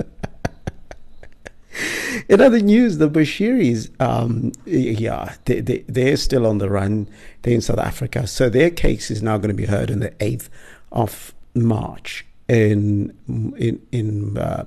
In 2.30 2.42
other 2.42 2.60
news, 2.60 2.98
the 2.98 3.10
Bushiris, 3.10 3.90
um, 4.02 4.54
yeah, 4.66 5.36
they, 5.46 5.60
they, 5.60 5.80
they're 5.88 6.18
still 6.18 6.48
on 6.48 6.58
the 6.58 6.70
run. 6.70 7.08
They're 7.42 7.54
in 7.54 7.62
South 7.62 7.80
Africa. 7.80 8.28
So 8.28 8.50
their 8.50 8.70
case 8.70 9.12
is 9.12 9.22
now 9.22 9.38
going 9.38 9.50
to 9.50 9.56
be 9.56 9.66
heard 9.66 9.92
on 9.92 10.00
the 10.00 10.12
8th 10.12 10.50
of 10.92 11.34
March 11.54 12.26
in, 12.48 13.16
in, 13.28 13.86
in 13.92 14.38
uh, 14.38 14.66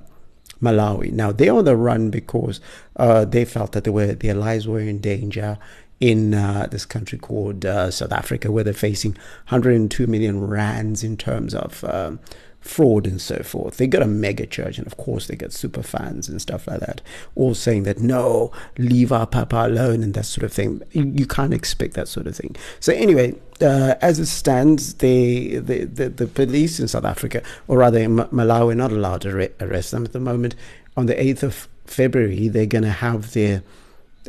Malawi. 0.61 1.11
Now, 1.11 1.31
they're 1.31 1.53
on 1.53 1.65
the 1.65 1.75
run 1.75 2.09
because 2.09 2.61
uh, 2.95 3.25
they 3.25 3.43
felt 3.43 3.71
that 3.71 3.83
they 3.83 3.91
were, 3.91 4.13
their 4.13 4.35
lives 4.35 4.67
were 4.67 4.79
in 4.79 4.99
danger 4.99 5.57
in 5.99 6.33
uh, 6.33 6.67
this 6.71 6.85
country 6.85 7.17
called 7.17 7.65
uh, 7.65 7.91
South 7.91 8.11
Africa, 8.11 8.51
where 8.51 8.63
they're 8.63 8.73
facing 8.73 9.13
102 9.49 10.07
million 10.07 10.47
rands 10.47 11.03
in 11.03 11.17
terms 11.17 11.53
of 11.53 11.83
um, 11.83 12.19
fraud 12.61 13.07
and 13.07 13.21
so 13.21 13.41
forth. 13.43 13.77
They 13.77 13.87
got 13.87 14.01
a 14.01 14.07
mega 14.07 14.45
church, 14.45 14.77
and 14.77 14.87
of 14.87 14.97
course, 14.97 15.27
they 15.27 15.35
got 15.35 15.51
super 15.51 15.83
fans 15.83 16.29
and 16.29 16.41
stuff 16.41 16.67
like 16.67 16.79
that, 16.81 17.01
all 17.35 17.55
saying 17.55 17.83
that 17.83 17.99
no, 17.99 18.51
leave 18.77 19.11
our 19.11 19.27
papa 19.27 19.65
alone 19.67 20.03
and 20.03 20.13
that 20.13 20.25
sort 20.25 20.43
of 20.43 20.53
thing. 20.53 20.81
You, 20.91 21.11
you 21.15 21.25
can't 21.25 21.53
expect 21.53 21.93
that 21.93 22.07
sort 22.07 22.27
of 22.27 22.35
thing. 22.35 22.55
So, 22.79 22.93
anyway, 22.93 23.35
uh, 23.61 23.95
as 24.01 24.19
it 24.19 24.27
stands, 24.27 24.95
the, 24.95 25.57
the, 25.57 25.85
the, 25.85 26.09
the, 26.09 26.27
police 26.27 26.79
in 26.79 26.87
South 26.87 27.05
Africa, 27.05 27.41
or 27.67 27.79
rather 27.79 27.99
in 27.99 28.15
Malawi, 28.15 28.71
are 28.71 28.75
not 28.75 28.91
allowed 28.91 29.21
to 29.21 29.51
arrest 29.59 29.91
them 29.91 30.05
at 30.05 30.13
the 30.13 30.19
moment. 30.19 30.55
On 30.97 31.05
the 31.05 31.15
8th 31.15 31.43
of 31.43 31.67
February, 31.85 32.47
they're 32.47 32.65
going 32.65 32.83
to 32.83 32.89
have 32.89 33.33
their 33.33 33.63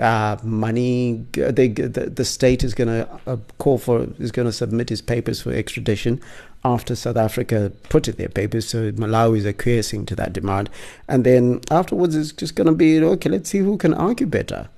uh, 0.00 0.36
money. 0.42 1.24
They, 1.32 1.68
the, 1.68 2.10
the 2.14 2.24
state 2.24 2.64
is 2.64 2.74
going 2.74 2.88
to 2.88 3.08
uh, 3.26 3.36
call 3.58 3.78
for 3.78 4.06
is 4.18 4.32
going 4.32 4.46
to 4.46 4.52
submit 4.52 4.88
his 4.88 5.02
papers 5.02 5.40
for 5.40 5.52
extradition 5.52 6.20
after 6.64 6.94
South 6.94 7.16
Africa 7.16 7.72
put 7.88 8.08
in 8.08 8.16
their 8.16 8.28
papers. 8.28 8.68
So 8.68 8.92
Malawi 8.92 9.38
is 9.38 9.46
acquiescing 9.46 10.06
to 10.06 10.16
that 10.16 10.32
demand, 10.32 10.70
and 11.08 11.24
then 11.24 11.60
afterwards 11.70 12.16
it's 12.16 12.32
just 12.32 12.54
going 12.54 12.66
to 12.66 12.72
be 12.72 13.02
okay. 13.02 13.30
Let's 13.30 13.50
see 13.50 13.58
who 13.58 13.76
can 13.76 13.94
argue 13.94 14.26
better. 14.26 14.68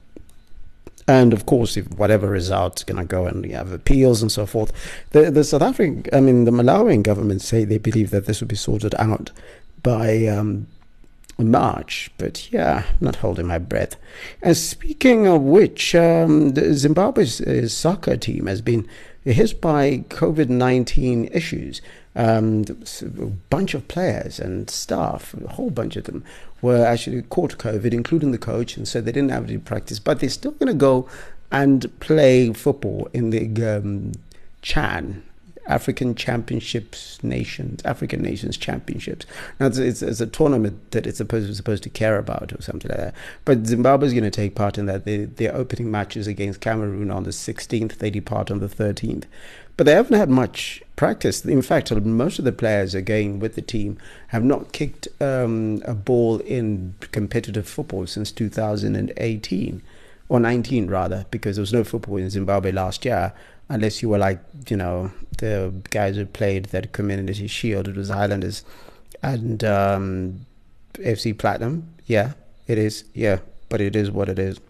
And 1.08 1.32
of 1.32 1.46
course, 1.46 1.76
if 1.76 1.90
whatever 1.98 2.28
result's 2.28 2.84
going 2.84 2.98
to 2.98 3.04
go 3.04 3.26
and 3.26 3.44
you 3.44 3.56
have 3.56 3.72
appeals 3.72 4.22
and 4.22 4.30
so 4.30 4.46
forth, 4.46 4.72
the 5.10 5.30
the 5.30 5.44
South 5.44 5.62
African, 5.62 6.04
I 6.12 6.20
mean, 6.20 6.44
the 6.44 6.52
Malawian 6.52 7.02
government 7.02 7.42
say 7.42 7.64
they 7.64 7.78
believe 7.78 8.10
that 8.10 8.26
this 8.26 8.40
will 8.40 8.48
be 8.48 8.56
sorted 8.56 8.94
out 8.96 9.30
by 9.82 10.26
um, 10.26 10.68
March, 11.38 12.10
but 12.18 12.52
yeah, 12.52 12.84
I'm 12.88 12.96
not 13.00 13.16
holding 13.16 13.46
my 13.46 13.58
breath. 13.58 13.96
And 14.42 14.56
speaking 14.56 15.26
of 15.26 15.42
which, 15.42 15.94
um, 15.94 16.54
Zimbabwe's 16.54 17.40
uh, 17.40 17.68
soccer 17.68 18.16
team 18.16 18.46
has 18.46 18.60
been 18.60 18.86
hit 19.24 19.60
by 19.60 20.04
COVID 20.08 20.48
19 20.48 21.28
issues. 21.32 21.80
Um, 22.14 22.64
a 23.00 23.24
bunch 23.48 23.72
of 23.72 23.88
players 23.88 24.38
and 24.38 24.68
staff, 24.68 25.34
a 25.34 25.48
whole 25.48 25.70
bunch 25.70 25.96
of 25.96 26.04
them, 26.04 26.24
were 26.60 26.84
actually 26.84 27.22
caught 27.22 27.56
COVID, 27.56 27.94
including 27.94 28.32
the 28.32 28.38
coach, 28.38 28.76
and 28.76 28.86
so 28.86 29.00
they 29.00 29.12
didn't 29.12 29.30
have 29.30 29.44
any 29.44 29.58
practice. 29.58 29.98
But 29.98 30.20
they're 30.20 30.28
still 30.28 30.52
going 30.52 30.68
to 30.68 30.74
go 30.74 31.08
and 31.50 31.90
play 32.00 32.52
football 32.52 33.08
in 33.12 33.30
the 33.30 33.76
um, 33.76 34.12
Chan 34.60 35.22
African 35.66 36.14
Championships 36.14 37.22
Nations, 37.22 37.82
African 37.84 38.20
Nations 38.20 38.56
Championships. 38.56 39.26
Now 39.60 39.66
it's, 39.66 39.78
it's, 39.78 40.02
it's, 40.02 40.20
a 40.20 40.26
tournament 40.26 40.90
that 40.90 41.06
it's 41.06 41.18
supposed 41.18 41.54
supposed 41.54 41.82
to 41.84 41.90
care 41.90 42.18
about 42.18 42.52
or 42.52 42.60
something 42.60 42.88
like 42.88 42.98
that. 42.98 43.14
But 43.44 43.66
Zimbabwe 43.66 44.08
is 44.08 44.12
going 44.12 44.24
to 44.24 44.30
take 44.30 44.54
part 44.54 44.76
in 44.76 44.86
that. 44.86 45.04
They, 45.04 45.24
their 45.24 45.54
opening 45.54 45.90
matches 45.90 46.26
against 46.26 46.60
Cameroon 46.60 47.10
on 47.10 47.24
the 47.24 47.30
16th. 47.30 47.98
They 47.98 48.10
depart 48.10 48.50
on 48.50 48.58
the 48.58 48.68
13th. 48.68 49.24
But 49.76 49.86
they 49.86 49.92
haven't 49.92 50.18
had 50.18 50.28
much 50.28 50.82
practice. 50.96 51.44
In 51.44 51.62
fact, 51.62 51.90
most 51.92 52.38
of 52.38 52.44
the 52.44 52.52
players 52.52 52.94
again 52.94 53.38
with 53.38 53.54
the 53.54 53.62
team 53.62 53.98
have 54.28 54.44
not 54.44 54.72
kicked 54.72 55.08
um, 55.20 55.82
a 55.84 55.94
ball 55.94 56.38
in 56.40 56.94
competitive 57.12 57.66
football 57.66 58.06
since 58.06 58.32
2018 58.32 59.82
or 60.28 60.40
19 60.40 60.86
rather, 60.88 61.26
because 61.30 61.56
there 61.56 61.62
was 61.62 61.72
no 61.72 61.84
football 61.84 62.16
in 62.16 62.30
Zimbabwe 62.30 62.72
last 62.72 63.04
year 63.04 63.32
unless 63.72 64.02
you 64.02 64.08
were 64.08 64.18
like 64.18 64.38
you 64.68 64.76
know 64.76 65.10
the 65.38 65.72
guys 65.90 66.16
who 66.16 66.26
played 66.26 66.66
that 66.66 66.92
community 66.92 67.46
shield 67.46 67.88
it 67.88 67.96
was 67.96 68.10
Highlanders 68.10 68.64
and 69.22 69.64
um, 69.64 70.46
FC 70.94 71.36
Platinum 71.36 71.88
yeah 72.06 72.32
it 72.66 72.78
is 72.78 73.04
yeah 73.14 73.38
but 73.68 73.80
it 73.80 73.96
is 73.96 74.10
what 74.10 74.28
it 74.28 74.38
is 74.38 74.60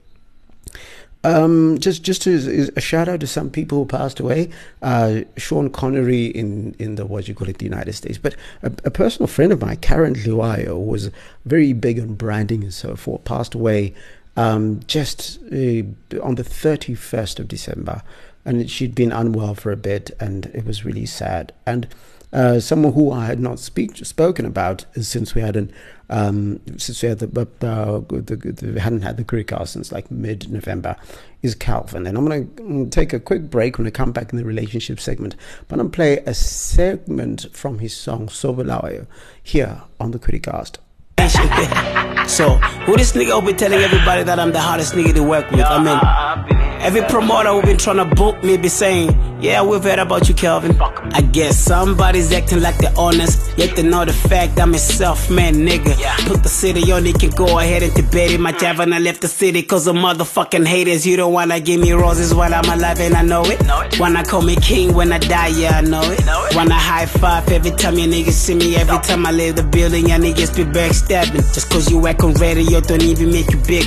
um, 1.24 1.78
just 1.78 2.02
just 2.02 2.26
as 2.26 2.46
a 2.46 2.80
shout 2.80 3.08
out 3.08 3.20
to 3.20 3.26
some 3.26 3.48
people 3.48 3.78
who 3.78 3.86
passed 3.86 4.18
away. 4.18 4.50
Uh, 4.82 5.20
Sean 5.36 5.70
Connery 5.70 6.26
in, 6.26 6.74
in 6.80 6.96
the 6.96 7.06
what 7.06 7.28
you 7.28 7.34
call 7.34 7.48
it, 7.48 7.58
the 7.58 7.64
United 7.64 7.92
States. 7.92 8.18
But 8.18 8.34
a, 8.62 8.72
a 8.84 8.90
personal 8.90 9.28
friend 9.28 9.52
of 9.52 9.60
mine, 9.60 9.76
Karen 9.76 10.14
Liwayo, 10.14 10.84
was 10.84 11.10
very 11.44 11.72
big 11.74 12.00
on 12.00 12.14
branding 12.14 12.64
and 12.64 12.74
so 12.74 12.96
forth. 12.96 13.22
Passed 13.22 13.54
away 13.54 13.94
um, 14.36 14.80
just 14.86 15.38
uh, 15.52 15.82
on 16.22 16.34
the 16.36 16.44
thirty 16.44 16.94
first 16.94 17.38
of 17.38 17.48
December 17.48 18.02
and 18.44 18.70
she'd 18.70 18.94
been 18.94 19.12
unwell 19.12 19.54
for 19.54 19.72
a 19.72 19.76
bit, 19.76 20.10
and 20.18 20.46
it 20.46 20.64
was 20.64 20.84
really 20.84 21.06
sad. 21.06 21.52
And 21.66 21.86
uh, 22.32 22.60
someone 22.60 22.94
who 22.94 23.12
I 23.12 23.26
had 23.26 23.38
not 23.38 23.58
speak, 23.58 23.96
spoken 23.98 24.46
about 24.46 24.84
since 25.00 25.34
we 25.34 25.42
hadn't 25.42 25.70
um, 26.08 26.60
since 26.76 27.02
we 27.02 27.08
had 27.08 27.20
the, 27.20 27.40
uh, 27.40 28.00
the, 28.08 28.36
the, 28.36 28.80
hadn't 28.80 29.02
had 29.02 29.16
the 29.16 29.24
Criticast 29.24 29.68
since 29.68 29.92
like 29.92 30.10
mid 30.10 30.50
November 30.50 30.96
is 31.40 31.54
Calvin. 31.54 32.06
And 32.06 32.18
I'm 32.18 32.26
going 32.26 32.84
to 32.84 32.90
take 32.90 33.14
a 33.14 33.20
quick 33.20 33.48
break 33.48 33.78
when 33.78 33.86
I 33.86 33.90
come 33.90 34.12
back 34.12 34.30
in 34.30 34.38
the 34.38 34.44
relationship 34.44 35.00
segment. 35.00 35.36
But 35.68 35.78
I'm 35.78 35.90
play 35.90 36.18
a 36.18 36.34
segment 36.34 37.46
from 37.52 37.78
his 37.78 37.96
song 37.96 38.28
"Sober 38.28 38.64
Sobulayo 38.64 39.06
here 39.42 39.82
on 40.00 40.10
the 40.10 40.18
Criticast. 40.18 40.78
so, 42.26 42.56
who 42.86 42.96
this 42.96 43.12
nigga 43.12 43.34
will 43.34 43.52
be 43.52 43.52
telling 43.52 43.80
everybody 43.80 44.22
that 44.24 44.38
I'm 44.38 44.52
the 44.52 44.60
hottest 44.60 44.94
nigga 44.94 45.14
to 45.14 45.22
work 45.22 45.50
with? 45.50 45.60
I 45.60 45.82
mean, 45.82 46.62
Every 46.82 47.02
promoter 47.02 47.50
who 47.50 47.62
been 47.62 47.76
trying 47.76 47.98
to 47.98 48.04
book 48.04 48.42
me 48.42 48.56
be 48.56 48.68
saying, 48.68 49.16
Yeah, 49.40 49.62
we've 49.62 49.84
heard 49.84 50.00
about 50.00 50.28
you, 50.28 50.34
Kelvin. 50.34 50.76
I 50.80 51.20
guess 51.20 51.56
somebody's 51.56 52.32
acting 52.32 52.60
like 52.60 52.76
they're 52.78 52.92
honest, 52.98 53.56
yet 53.56 53.76
they 53.76 53.84
know 53.84 54.04
the 54.04 54.12
fact 54.12 54.58
I'm 54.58 54.74
a 54.74 54.78
self-made 54.78 55.54
nigga. 55.54 55.94
Put 56.26 56.42
the 56.42 56.48
city 56.48 56.90
on, 56.90 57.04
they 57.04 57.12
can 57.12 57.30
go 57.30 57.60
ahead 57.60 57.84
and 57.84 57.94
debate 57.94 58.32
it. 58.32 58.40
My 58.40 58.50
tavern, 58.50 58.92
I 58.92 58.98
left 58.98 59.20
the 59.20 59.28
city 59.28 59.62
cause 59.62 59.86
of 59.86 59.94
motherfucking 59.94 60.66
haters. 60.66 61.06
You 61.06 61.16
don't 61.16 61.32
wanna 61.32 61.60
give 61.60 61.80
me 61.80 61.92
roses 61.92 62.34
while 62.34 62.52
I'm 62.52 62.64
alive 62.64 62.98
and 62.98 63.14
I 63.14 63.22
know 63.22 63.44
it. 63.44 63.60
Wanna 64.00 64.24
call 64.24 64.42
me 64.42 64.56
king 64.56 64.92
when 64.92 65.12
I 65.12 65.18
die, 65.18 65.48
yeah, 65.48 65.78
I 65.78 65.80
know 65.82 66.02
it. 66.02 66.20
Wanna 66.56 66.74
high 66.74 67.06
five 67.06 67.48
every 67.52 67.70
time 67.70 67.96
you 67.96 68.08
niggas 68.08 68.32
see 68.32 68.56
me. 68.56 68.74
Every 68.74 68.98
time 68.98 69.24
I 69.24 69.30
leave 69.30 69.54
the 69.54 69.62
building, 69.62 70.08
ya 70.08 70.16
niggas 70.16 70.56
be 70.56 70.64
backstabbing. 70.64 71.54
Just 71.54 71.70
cause 71.70 71.88
you 71.88 72.04
act 72.08 72.11
on 72.20 72.34
radio 72.34 72.80
don't 72.80 73.02
even 73.02 73.30
make 73.30 73.50
you 73.52 73.58
big. 73.66 73.86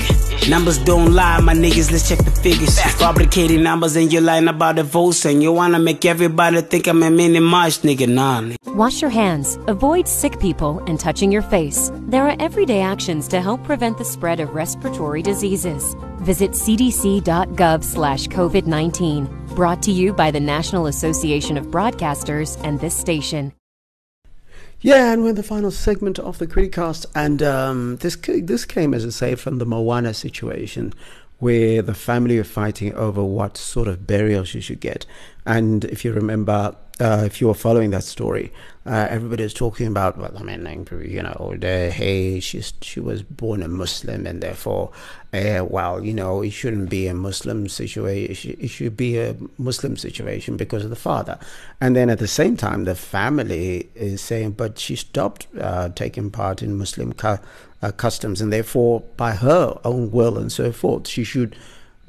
Numbers 0.49 0.77
don't 0.79 1.13
lie, 1.13 1.41
my 1.41 1.53
niggas, 1.53 1.91
let's 1.91 2.07
check 2.07 2.19
the 2.19 2.31
figures. 2.31 2.79
Fabricating 2.99 3.63
numbers 3.63 3.95
and 3.95 4.13
you're 4.13 4.21
lying 4.21 4.47
about 4.47 4.75
the 4.77 4.83
votes 4.83 5.25
and 5.25 5.41
you 5.43 5.51
wanna 5.51 5.79
make 5.79 6.05
everybody 6.05 6.61
think 6.61 6.87
I'm 6.87 7.03
a 7.03 7.09
mini 7.09 7.39
March 7.39 7.79
nigga, 7.79 8.07
nah. 8.07 8.55
Wash 8.73 9.01
your 9.01 9.09
hands, 9.09 9.57
avoid 9.67 10.07
sick 10.07 10.39
people, 10.39 10.83
and 10.87 10.99
touching 10.99 11.31
your 11.31 11.41
face. 11.41 11.91
There 12.07 12.27
are 12.27 12.35
everyday 12.39 12.81
actions 12.81 13.27
to 13.29 13.41
help 13.41 13.63
prevent 13.63 13.97
the 13.97 14.05
spread 14.05 14.39
of 14.39 14.53
respiratory 14.53 15.21
diseases. 15.21 15.95
Visit 16.19 16.51
cdc.gov 16.51 17.83
slash 17.83 18.27
COVID 18.27 18.65
19. 18.65 19.25
Brought 19.55 19.81
to 19.83 19.91
you 19.91 20.13
by 20.13 20.31
the 20.31 20.39
National 20.39 20.87
Association 20.87 21.57
of 21.57 21.67
Broadcasters 21.67 22.59
and 22.63 22.79
this 22.79 22.95
station. 22.95 23.53
Yeah, 24.85 25.13
and 25.13 25.23
we're 25.23 25.29
in 25.29 25.35
the 25.35 25.41
final 25.41 25.71
segment 25.71 26.19
of 26.19 26.37
the 26.37 26.45
Criticast, 26.45 27.07
and 27.15 27.41
um, 27.41 27.95
this 28.01 28.15
this 28.17 28.65
came, 28.65 28.93
as 28.93 29.03
I 29.03 29.09
say, 29.09 29.33
from 29.33 29.57
the 29.57 29.65
Moana 29.65 30.13
situation, 30.13 30.93
where 31.39 31.81
the 31.81 31.95
family 31.95 32.37
are 32.37 32.43
fighting 32.43 32.93
over 32.93 33.23
what 33.23 33.57
sort 33.57 33.87
of 33.87 34.05
burial 34.05 34.43
she 34.43 34.61
should 34.61 34.79
get. 34.79 35.07
And 35.43 35.85
if 35.85 36.05
you 36.05 36.13
remember, 36.13 36.75
uh, 36.99 37.23
if 37.25 37.41
you 37.41 37.47
were 37.47 37.53
following 37.53 37.89
that 37.91 38.03
story, 38.03 38.51
uh, 38.85 39.07
everybody 39.09 39.43
was 39.43 39.53
talking 39.53 39.87
about, 39.87 40.17
well, 40.17 40.31
I 40.37 40.43
mean, 40.43 40.85
you 41.03 41.21
know, 41.21 41.55
the, 41.57 41.89
hey, 41.91 42.39
she's, 42.39 42.71
she 42.81 42.99
was 42.99 43.23
born 43.23 43.63
a 43.63 43.67
Muslim 43.67 44.25
and 44.25 44.41
therefore, 44.41 44.91
uh, 45.33 45.65
well, 45.67 46.05
you 46.05 46.13
know, 46.13 46.41
it 46.41 46.51
shouldn't 46.51 46.89
be 46.89 47.07
a 47.07 47.13
Muslim 47.13 47.67
situation. 47.67 48.55
It 48.59 48.67
should 48.67 48.95
be 48.95 49.17
a 49.17 49.35
Muslim 49.57 49.97
situation 49.97 50.55
because 50.55 50.83
of 50.83 50.89
the 50.89 50.95
father. 50.95 51.37
And 51.81 51.95
then 51.95 52.09
at 52.09 52.19
the 52.19 52.27
same 52.27 52.55
time, 52.55 52.85
the 52.85 52.95
family 52.95 53.89
is 53.95 54.21
saying, 54.21 54.51
but 54.51 54.79
she 54.79 54.95
stopped 54.95 55.47
uh, 55.59 55.89
taking 55.89 56.29
part 56.31 56.61
in 56.61 56.77
Muslim 56.77 57.11
cu- 57.11 57.39
uh, 57.81 57.91
customs 57.91 58.39
and 58.39 58.53
therefore, 58.53 59.01
by 59.17 59.31
her 59.31 59.77
own 59.83 60.11
will 60.11 60.37
and 60.37 60.51
so 60.51 60.71
forth, 60.71 61.07
she 61.07 61.23
should 61.23 61.55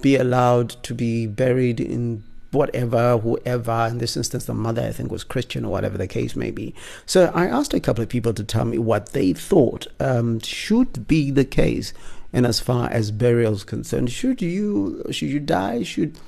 be 0.03 0.17
allowed 0.17 0.71
to 0.85 0.95
be 0.95 1.27
buried 1.27 1.81
in 1.81 2.23
whatever, 2.57 3.19
whoever, 3.19 3.87
in 3.91 3.99
this 3.99 4.17
instance, 4.17 4.47
the 4.47 4.55
mother, 4.55 4.83
I 4.83 4.93
think, 4.93 5.11
was 5.11 5.25
Christian 5.25 5.65
or 5.65 5.71
whatever 5.71 5.99
the 5.99 6.07
case 6.07 6.35
may 6.35 6.51
be. 6.51 6.75
So 7.05 7.31
I 7.35 7.47
asked 7.47 7.75
a 7.75 7.81
couple 7.81 8.03
of 8.03 8.09
people 8.09 8.35
to 8.35 8.45
tell 8.45 8.65
me 8.65 8.79
what 8.79 9.13
they 9.13 9.33
thought 9.33 9.87
um, 10.01 10.41
should 10.41 11.07
be 11.07 11.31
the 11.31 11.45
case. 11.45 11.93
And 12.33 12.47
as 12.47 12.61
far 12.61 12.91
as 12.91 13.11
burials 13.11 13.65
concerned, 13.65 14.11
should 14.11 14.43
you 14.43 15.05
should 15.11 15.29
you 15.29 15.41
die? 15.41 15.85
Should 15.85 16.19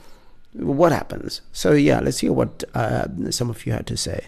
what 0.52 0.92
happens? 0.92 1.42
So 1.52 1.72
yeah, 1.72 2.00
let's 2.00 2.18
hear 2.18 2.32
what 2.32 2.64
uh, 2.74 3.08
some 3.30 3.50
of 3.50 3.66
you 3.66 3.72
had 3.72 3.86
to 3.88 3.96
say. 3.96 4.26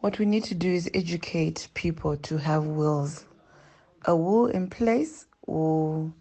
What 0.00 0.18
we 0.18 0.26
need 0.26 0.44
to 0.44 0.54
do 0.54 0.70
is 0.70 0.90
educate 0.94 1.68
people 1.74 2.16
to 2.16 2.36
have 2.36 2.64
wills. 2.64 3.24
A 4.04 4.14
will 4.14 4.46
in 4.46 4.68
place 4.68 5.26
will 5.46 6.12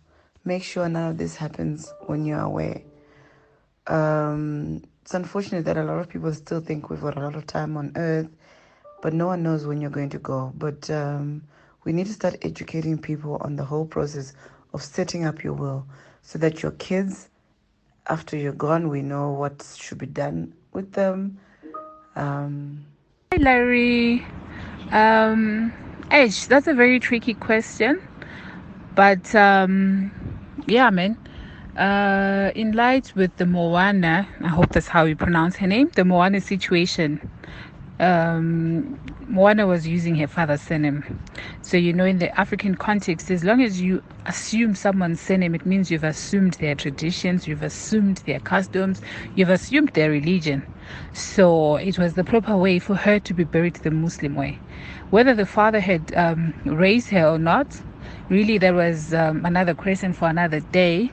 make 0.46 0.64
sure 0.64 0.88
none 0.88 1.12
of 1.12 1.18
this 1.18 1.36
happens 1.36 1.94
when 2.08 2.26
you're 2.26 2.40
away. 2.40 2.86
Um, 3.88 4.84
it's 5.04 5.14
unfortunate 5.14 5.66
that 5.66 5.76
a 5.76 5.84
lot 5.84 6.00
of 6.00 6.08
people 6.08 6.34
still 6.34 6.62
think 6.62 6.90
we've 6.90 7.02
got 7.02 7.18
a 7.18 7.20
lot 7.20 7.36
of 7.36 7.46
time 7.46 7.76
on 7.76 7.92
earth, 7.98 8.30
but 9.02 9.14
no 9.14 9.28
one 9.28 9.44
knows 9.44 9.68
when 9.68 9.82
you're 9.82 9.90
going 9.90 10.10
to 10.12 10.18
go. 10.18 10.54
But 10.56 10.90
um, 10.90 11.44
we 11.84 11.92
need 11.92 12.06
to 12.06 12.14
start 12.14 12.38
educating 12.42 12.98
people 12.98 13.36
on 13.42 13.58
the 13.58 13.66
whole 13.66 13.86
process 13.86 14.32
of 14.74 14.82
setting 14.82 15.26
up 15.26 15.44
your 15.44 15.52
will 15.52 15.86
so 16.22 16.40
that 16.40 16.64
your 16.64 16.72
kids, 16.72 17.28
after 18.08 18.38
you're 18.38 18.54
gone, 18.54 18.88
we 18.88 19.02
know 19.02 19.32
what 19.32 19.76
should 19.78 19.98
be 19.98 20.06
done 20.06 20.54
with 20.72 20.94
them. 20.94 21.38
Um, 22.16 22.86
Hi, 23.34 23.40
Larry. 23.40 24.26
Um, 24.92 25.74
Edge, 26.12 26.48
that's 26.48 26.68
a 26.68 26.74
very 26.74 27.02
tricky 27.02 27.34
question. 27.34 28.02
But 28.96 29.36
um, 29.36 30.12
yeah, 30.66 30.90
man. 30.92 31.18
Uh, 31.78 32.52
in 32.54 32.72
light 32.74 33.12
with 33.16 33.36
the 33.38 33.48
Moana, 33.48 34.28
I 34.44 34.48
hope 34.48 34.70
that's 34.70 34.88
how 34.88 35.06
you 35.06 35.16
pronounce 35.16 35.56
her 35.56 35.66
name, 35.66 35.90
the 35.96 36.06
Moana 36.06 36.40
situation. 36.40 37.32
Um, 38.00 39.00
Moana 39.28 39.66
was 39.66 39.88
using 39.88 40.14
her 40.18 40.28
father's 40.28 40.62
surname. 40.62 41.20
So, 41.64 41.78
you 41.78 41.92
know, 41.92 42.06
in 42.06 42.20
the 42.20 42.38
African 42.40 42.76
context, 42.76 43.32
as 43.32 43.44
long 43.44 43.64
as 43.64 43.82
you 43.82 44.04
assume 44.28 44.76
someone's 44.76 45.20
surname, 45.20 45.56
it 45.56 45.66
means 45.66 45.90
you've 45.90 46.04
assumed 46.04 46.54
their 46.56 46.76
traditions, 46.76 47.48
you've 47.48 47.64
assumed 47.64 48.18
their 48.28 48.40
customs, 48.40 49.02
you've 49.36 49.50
assumed 49.50 49.90
their 49.90 50.12
religion. 50.12 50.72
So, 51.14 51.78
it 51.78 51.98
was 51.98 52.14
the 52.14 52.24
proper 52.24 52.56
way 52.56 52.78
for 52.78 52.94
her 52.94 53.18
to 53.20 53.34
be 53.34 53.46
buried 53.46 53.76
the 53.78 53.90
Muslim 53.90 54.36
way. 54.36 54.60
Whether 55.10 55.34
the 55.34 55.48
father 55.48 55.80
had 55.80 56.14
um, 56.16 56.54
raised 56.66 57.10
her 57.10 57.28
or 57.28 57.40
not, 57.40 57.82
really, 58.30 58.60
there 58.60 58.76
was 58.76 59.12
um, 59.12 59.44
another 59.44 59.74
question 59.74 60.14
for 60.14 60.28
another 60.28 60.60
day 60.60 61.10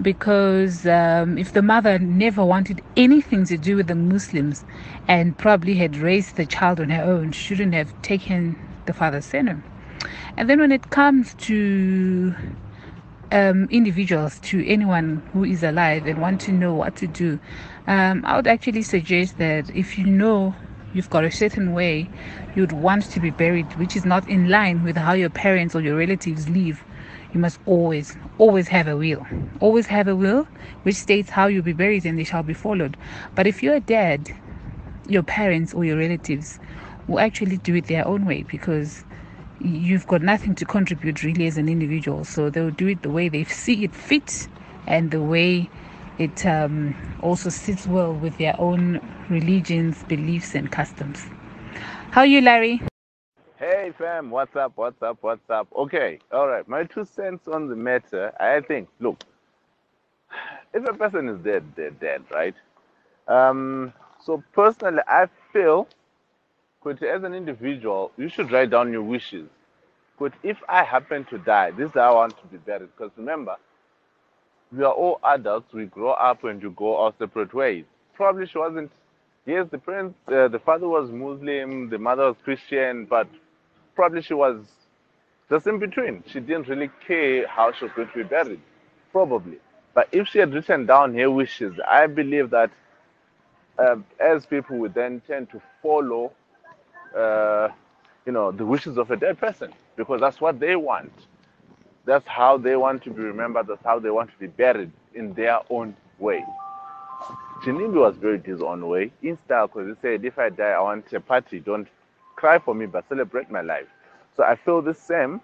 because 0.00 0.86
um, 0.86 1.36
if 1.36 1.52
the 1.52 1.62
mother 1.62 1.98
never 1.98 2.44
wanted 2.44 2.82
anything 2.96 3.44
to 3.46 3.58
do 3.58 3.76
with 3.76 3.88
the 3.88 3.94
Muslims 3.94 4.64
and 5.08 5.36
probably 5.36 5.74
had 5.74 5.96
raised 5.96 6.36
the 6.36 6.46
child 6.46 6.80
on 6.80 6.88
her 6.90 7.02
own, 7.02 7.32
shouldn't 7.32 7.74
have 7.74 8.00
taken 8.02 8.56
the 8.86 8.92
father's 8.92 9.26
surname. 9.26 9.62
And 10.36 10.48
then 10.48 10.60
when 10.60 10.72
it 10.72 10.90
comes 10.90 11.34
to 11.34 12.34
um, 13.30 13.68
individuals, 13.70 14.38
to 14.40 14.66
anyone 14.66 15.22
who 15.32 15.44
is 15.44 15.62
alive 15.62 16.06
and 16.06 16.18
want 16.18 16.40
to 16.42 16.52
know 16.52 16.74
what 16.74 16.96
to 16.96 17.06
do, 17.06 17.38
um, 17.86 18.24
I 18.24 18.36
would 18.36 18.46
actually 18.46 18.82
suggest 18.82 19.38
that 19.38 19.68
if 19.70 19.98
you 19.98 20.06
know 20.06 20.54
you've 20.94 21.10
got 21.10 21.24
a 21.24 21.30
certain 21.30 21.72
way 21.72 22.08
you'd 22.54 22.72
want 22.72 23.04
to 23.10 23.20
be 23.20 23.30
buried, 23.30 23.74
which 23.76 23.96
is 23.96 24.04
not 24.04 24.28
in 24.28 24.48
line 24.48 24.82
with 24.82 24.96
how 24.96 25.12
your 25.12 25.30
parents 25.30 25.74
or 25.74 25.80
your 25.80 25.96
relatives 25.96 26.48
live, 26.48 26.82
you 27.32 27.40
must 27.40 27.58
always, 27.66 28.16
always 28.38 28.68
have 28.68 28.88
a 28.88 28.96
will. 28.96 29.26
Always 29.60 29.86
have 29.86 30.08
a 30.08 30.16
will 30.16 30.46
which 30.82 30.96
states 30.96 31.30
how 31.30 31.46
you'll 31.46 31.62
be 31.62 31.72
buried 31.72 32.04
and 32.04 32.18
they 32.18 32.24
shall 32.24 32.42
be 32.42 32.54
followed. 32.54 32.96
But 33.34 33.46
if 33.46 33.62
you're 33.62 33.80
dead, 33.80 34.34
your 35.08 35.22
parents 35.22 35.72
or 35.74 35.84
your 35.84 35.96
relatives 35.96 36.58
will 37.08 37.20
actually 37.20 37.56
do 37.58 37.74
it 37.74 37.86
their 37.86 38.06
own 38.06 38.24
way 38.24 38.42
because 38.42 39.04
you've 39.60 40.06
got 40.06 40.22
nothing 40.22 40.54
to 40.56 40.64
contribute 40.64 41.22
really 41.22 41.46
as 41.46 41.56
an 41.56 41.68
individual. 41.68 42.24
So 42.24 42.50
they'll 42.50 42.70
do 42.70 42.88
it 42.88 43.02
the 43.02 43.10
way 43.10 43.28
they 43.28 43.44
see 43.44 43.84
it 43.84 43.94
fit 43.94 44.48
and 44.86 45.10
the 45.10 45.22
way 45.22 45.70
it 46.18 46.44
um, 46.44 46.94
also 47.22 47.48
sits 47.48 47.86
well 47.86 48.12
with 48.12 48.36
their 48.38 48.54
own 48.60 49.00
religions, 49.30 50.02
beliefs, 50.04 50.54
and 50.54 50.70
customs. 50.70 51.24
How 52.10 52.22
are 52.22 52.26
you, 52.26 52.40
Larry? 52.40 52.82
Hey 53.82 53.90
fam, 53.98 54.30
what's 54.30 54.54
up? 54.54 54.74
What's 54.76 55.02
up? 55.02 55.18
What's 55.22 55.50
up? 55.50 55.66
Okay, 55.74 56.20
all 56.30 56.46
right. 56.46 56.68
My 56.68 56.84
two 56.84 57.04
cents 57.04 57.48
on 57.48 57.66
the 57.68 57.74
matter. 57.74 58.32
I 58.38 58.60
think, 58.60 58.88
look, 59.00 59.24
if 60.72 60.88
a 60.88 60.92
person 60.92 61.28
is 61.28 61.40
dead, 61.40 61.64
they're 61.74 61.90
dead, 61.90 62.22
right? 62.30 62.54
Um, 63.26 63.92
so 64.24 64.40
personally, 64.52 65.02
I 65.08 65.26
feel, 65.52 65.88
but 66.84 67.02
as 67.02 67.24
an 67.24 67.34
individual, 67.34 68.12
you 68.16 68.28
should 68.28 68.52
write 68.52 68.70
down 68.70 68.92
your 68.92 69.02
wishes. 69.02 69.48
But 70.16 70.32
if 70.44 70.58
I 70.68 70.84
happen 70.84 71.24
to 71.24 71.38
die, 71.38 71.72
this 71.72 71.88
is 71.88 71.94
how 71.94 72.12
I 72.12 72.14
want 72.14 72.38
to 72.38 72.46
be 72.46 72.58
buried. 72.58 72.90
Because 72.96 73.10
remember, 73.16 73.56
we 74.70 74.84
are 74.84 74.92
all 74.92 75.18
adults. 75.24 75.72
We 75.72 75.86
grow 75.86 76.12
up 76.12 76.44
and 76.44 76.62
you 76.62 76.70
go 76.70 76.98
our 76.98 77.12
separate 77.18 77.52
ways. 77.52 77.84
Probably 78.14 78.46
she 78.46 78.58
wasn't. 78.58 78.92
Yes, 79.44 79.66
the 79.72 79.78
parents, 79.78 80.16
uh, 80.28 80.46
the 80.46 80.60
father 80.60 80.86
was 80.86 81.10
Muslim, 81.10 81.90
the 81.90 81.98
mother 81.98 82.26
was 82.26 82.36
Christian, 82.44 83.06
but 83.06 83.26
probably 83.94 84.22
she 84.22 84.34
was 84.34 84.64
just 85.50 85.66
in 85.66 85.78
between. 85.78 86.24
She 86.26 86.40
didn't 86.40 86.68
really 86.68 86.90
care 87.06 87.46
how 87.46 87.72
she 87.72 87.84
was 87.84 87.92
going 87.94 88.08
to 88.08 88.14
be 88.14 88.22
buried, 88.24 88.60
probably. 89.12 89.58
But 89.94 90.08
if 90.12 90.28
she 90.28 90.38
had 90.38 90.54
written 90.54 90.86
down 90.86 91.14
her 91.14 91.30
wishes, 91.30 91.74
I 91.86 92.06
believe 92.06 92.50
that 92.50 92.70
uh, 93.78 93.96
as 94.20 94.46
people 94.46 94.78
would 94.78 94.94
then 94.94 95.20
tend 95.26 95.50
to 95.50 95.60
follow, 95.82 96.32
uh, 97.16 97.68
you 98.26 98.32
know, 98.32 98.52
the 98.52 98.64
wishes 98.64 98.96
of 98.98 99.10
a 99.10 99.16
dead 99.16 99.38
person 99.38 99.72
because 99.96 100.20
that's 100.20 100.40
what 100.40 100.60
they 100.60 100.76
want. 100.76 101.12
That's 102.04 102.26
how 102.26 102.58
they 102.58 102.76
want 102.76 103.02
to 103.04 103.10
be 103.10 103.22
remembered. 103.22 103.66
That's 103.66 103.84
how 103.84 103.98
they 103.98 104.10
want 104.10 104.30
to 104.32 104.38
be 104.38 104.46
buried 104.48 104.90
in 105.14 105.34
their 105.34 105.60
own 105.70 105.96
way. 106.18 106.44
Ginimbi 107.62 108.00
was 108.00 108.16
buried 108.16 108.44
his 108.44 108.60
own 108.60 108.86
way 108.88 109.12
in 109.22 109.38
style 109.44 109.68
because 109.68 109.88
he 109.88 109.94
said, 110.02 110.24
if 110.24 110.38
I 110.38 110.48
die, 110.48 110.70
I 110.70 110.80
want 110.80 111.12
a 111.12 111.20
party. 111.20 111.60
Don't 111.60 111.86
cry 112.42 112.58
for 112.58 112.74
me, 112.74 112.86
but 112.86 113.08
celebrate 113.08 113.48
my 113.52 113.60
life. 113.60 113.86
So 114.36 114.42
I 114.42 114.56
feel 114.56 114.82
the 114.82 114.94
same. 114.94 115.40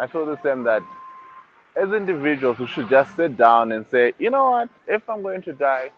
I 0.00 0.08
feel 0.08 0.26
the 0.26 0.40
same 0.42 0.64
that 0.64 0.82
as 1.80 1.92
individuals, 1.92 2.58
we 2.58 2.66
should 2.66 2.88
just 2.90 3.14
sit 3.14 3.36
down 3.36 3.70
and 3.70 3.86
say, 3.88 4.12
you 4.18 4.28
know 4.28 4.50
what, 4.50 4.68
if 4.88 5.08
I'm 5.08 5.22
going 5.22 5.42
to 5.42 5.52
die, 5.52 5.92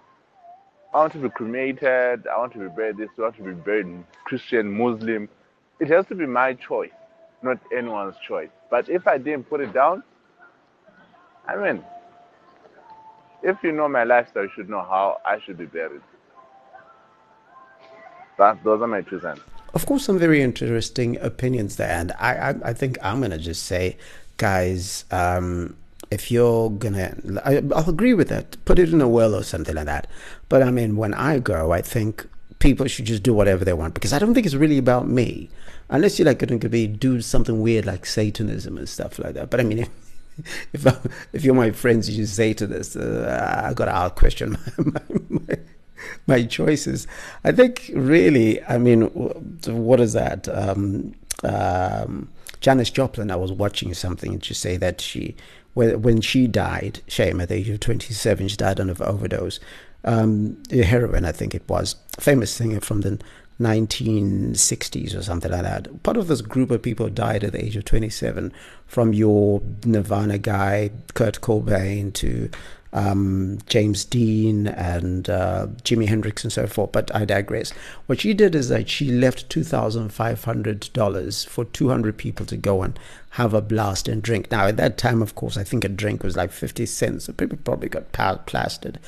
I 0.93 0.97
want 0.99 1.15
to 1.15 1.19
be 1.21 1.31
cremated, 1.31 2.27
I 2.27 2.37
want 2.37 2.53
to 2.53 2.59
be 2.59 2.69
buried 2.69 2.99
this, 2.99 3.09
I 3.19 3.23
want 3.23 3.37
to 3.37 3.43
be 3.43 3.53
buried 3.53 4.05
Christian, 4.25 4.71
Muslim. 4.71 5.27
It 5.81 5.89
has 5.89 6.05
to 6.09 6.15
be 6.15 6.27
my 6.27 6.53
choice, 6.53 6.99
not 7.43 7.59
anyone's 7.75 8.17
choice. 8.29 8.51
But 8.71 8.91
if 8.91 9.07
I 9.07 9.17
didn't 9.17 9.45
put 9.49 9.63
it 9.63 9.73
down, 9.73 10.03
I 11.49 11.57
mean, 11.57 11.83
if 13.43 13.57
you 13.63 13.73
know 13.73 13.89
my 13.89 14.05
lifestyle, 14.05 14.43
you 14.43 14.51
should 14.55 14.69
know 14.69 14.83
how 14.83 15.17
I 15.25 15.41
should 15.41 15.57
be 15.57 15.65
buried. 15.65 16.03
That, 18.37 18.63
those 18.63 18.83
are 18.83 18.87
my 18.87 19.01
two 19.01 19.21
cents. 19.21 19.41
Of 19.73 19.87
course, 19.87 20.05
some 20.05 20.19
very 20.19 20.43
interesting 20.43 21.17
opinions 21.19 21.77
there, 21.77 21.91
and 21.91 22.13
I, 22.19 22.51
I, 22.51 22.55
I 22.65 22.73
think 22.73 22.99
I'm 23.03 23.21
gonna 23.21 23.39
just 23.39 23.65
say, 23.65 23.97
guys, 24.37 25.05
um, 25.11 25.77
if 26.11 26.31
you're 26.31 26.71
gonna, 26.71 27.15
I, 27.45 27.63
I'll 27.75 27.89
agree 27.89 28.15
with 28.15 28.29
that. 28.29 28.57
Put 28.65 28.79
it 28.79 28.93
in 28.93 29.01
a 29.01 29.09
will 29.09 29.35
or 29.35 29.45
something 29.45 29.75
like 29.75 29.87
that. 29.87 30.09
But 30.49 30.63
I 30.63 30.71
mean, 30.71 30.97
when 30.97 31.15
I 31.15 31.39
go, 31.39 31.73
I 31.73 31.83
think 31.83 32.27
people 32.59 32.87
should 32.89 33.05
just 33.05 33.23
do 33.23 33.33
whatever 33.33 33.65
they 33.65 33.73
want 33.73 33.95
because 33.95 34.13
I 34.13 34.19
don't 34.19 34.35
think 34.35 34.47
it's 34.47 34.57
really 34.57 34.79
about 34.79 35.07
me, 35.07 35.51
unless 35.89 36.19
you're 36.19 36.27
like 36.27 36.39
going 36.41 36.59
to 36.59 36.69
be 36.69 36.87
do 36.89 37.21
something 37.21 37.61
weird 37.63 37.87
like 37.87 38.07
Satanism 38.07 38.77
and 38.77 38.89
stuff 38.89 39.19
like 39.19 39.35
that. 39.35 39.51
But 39.51 39.61
I 39.61 39.65
mean. 39.65 39.79
If, 39.81 39.91
if, 40.73 40.87
if 41.35 41.45
you're 41.45 41.55
my 41.55 41.71
friends, 41.71 42.09
you 42.09 42.25
say 42.25 42.55
to 42.55 42.67
this, 42.67 42.97
uh, 42.97 43.63
I 43.63 43.75
gotta 43.75 44.15
question 44.15 44.53
my, 44.53 44.85
my, 44.85 45.03
my 45.29 45.59
my 46.27 46.45
choices. 46.45 47.07
I 47.45 47.53
think 47.53 47.91
really, 47.95 48.63
I 48.65 48.79
mean, 48.79 49.03
what 49.67 50.01
is 50.01 50.13
that? 50.15 50.49
Um, 50.49 51.15
um, 51.43 52.29
Janis 52.61 52.91
Joplin. 52.91 53.31
I 53.31 53.37
was 53.37 53.53
watching 53.53 53.95
something 53.95 54.39
to 54.41 54.55
say 54.55 54.77
that 54.77 55.01
she, 55.01 55.35
when, 55.75 56.03
when 56.03 56.21
she 56.21 56.47
died, 56.47 57.01
shame 57.07 57.41
at 57.41 57.49
the 57.49 57.57
age 57.57 57.69
of 57.71 57.81
27, 57.81 58.49
she 58.49 58.57
died 58.57 58.79
of 58.81 59.01
an 59.01 59.07
overdose. 59.07 59.61
um, 60.05 60.63
heroin, 60.71 61.25
I 61.25 61.33
think 61.33 61.55
it 61.55 61.69
was, 61.69 61.97
famous 62.19 62.51
singer 62.51 62.81
from 62.81 63.03
the 63.03 63.19
1960s 63.61 65.15
or 65.17 65.23
something 65.23 65.51
like 65.51 65.63
that. 65.63 66.03
Part 66.03 66.17
of 66.17 66.29
this 66.29 66.41
group 66.41 66.71
of 66.71 66.83
people 66.83 67.09
died 67.09 67.45
at 67.45 67.53
the 67.53 67.65
age 67.65 67.77
of 67.77 67.85
27, 67.85 68.53
from 68.87 69.13
your 69.13 69.61
Nirvana 69.85 70.39
guy, 70.39 70.91
Kurt 71.15 71.41
Cobain, 71.41 72.13
to 72.15 72.51
um, 72.93 73.59
James 73.67 74.05
Dean 74.05 74.67
and 74.67 75.31
uh, 75.31 75.69
Jimi 75.83 76.09
Hendrix 76.09 76.43
and 76.45 76.53
so 76.53 76.67
forth. 76.67 76.93
But 76.93 77.15
I 77.15 77.25
digress. 77.25 77.73
What 78.07 78.21
she 78.21 78.35
did 78.35 78.55
is 78.55 78.69
that 78.69 78.89
she 78.89 79.11
left 79.11 79.49
$2,500 79.49 81.47
for 81.47 81.65
200 81.65 82.17
people 82.17 82.47
to 82.47 82.57
go 82.57 82.83
and 82.83 82.99
have 83.31 83.55
a 83.55 83.61
blast 83.63 84.09
and 84.09 84.23
drink. 84.23 84.51
Now, 84.51 84.67
at 84.67 84.77
that 84.77 84.99
time, 84.99 85.23
of 85.23 85.35
course, 85.35 85.57
I 85.57 85.65
think 85.65 85.85
a 85.85 85.89
drink 85.89 86.23
was 86.23 86.37
like 86.37 86.51
50 86.51 86.85
cents. 86.87 87.27
So 87.27 87.33
people 87.33 87.59
probably 87.63 87.89
got 87.89 88.13
plastered. 88.13 88.99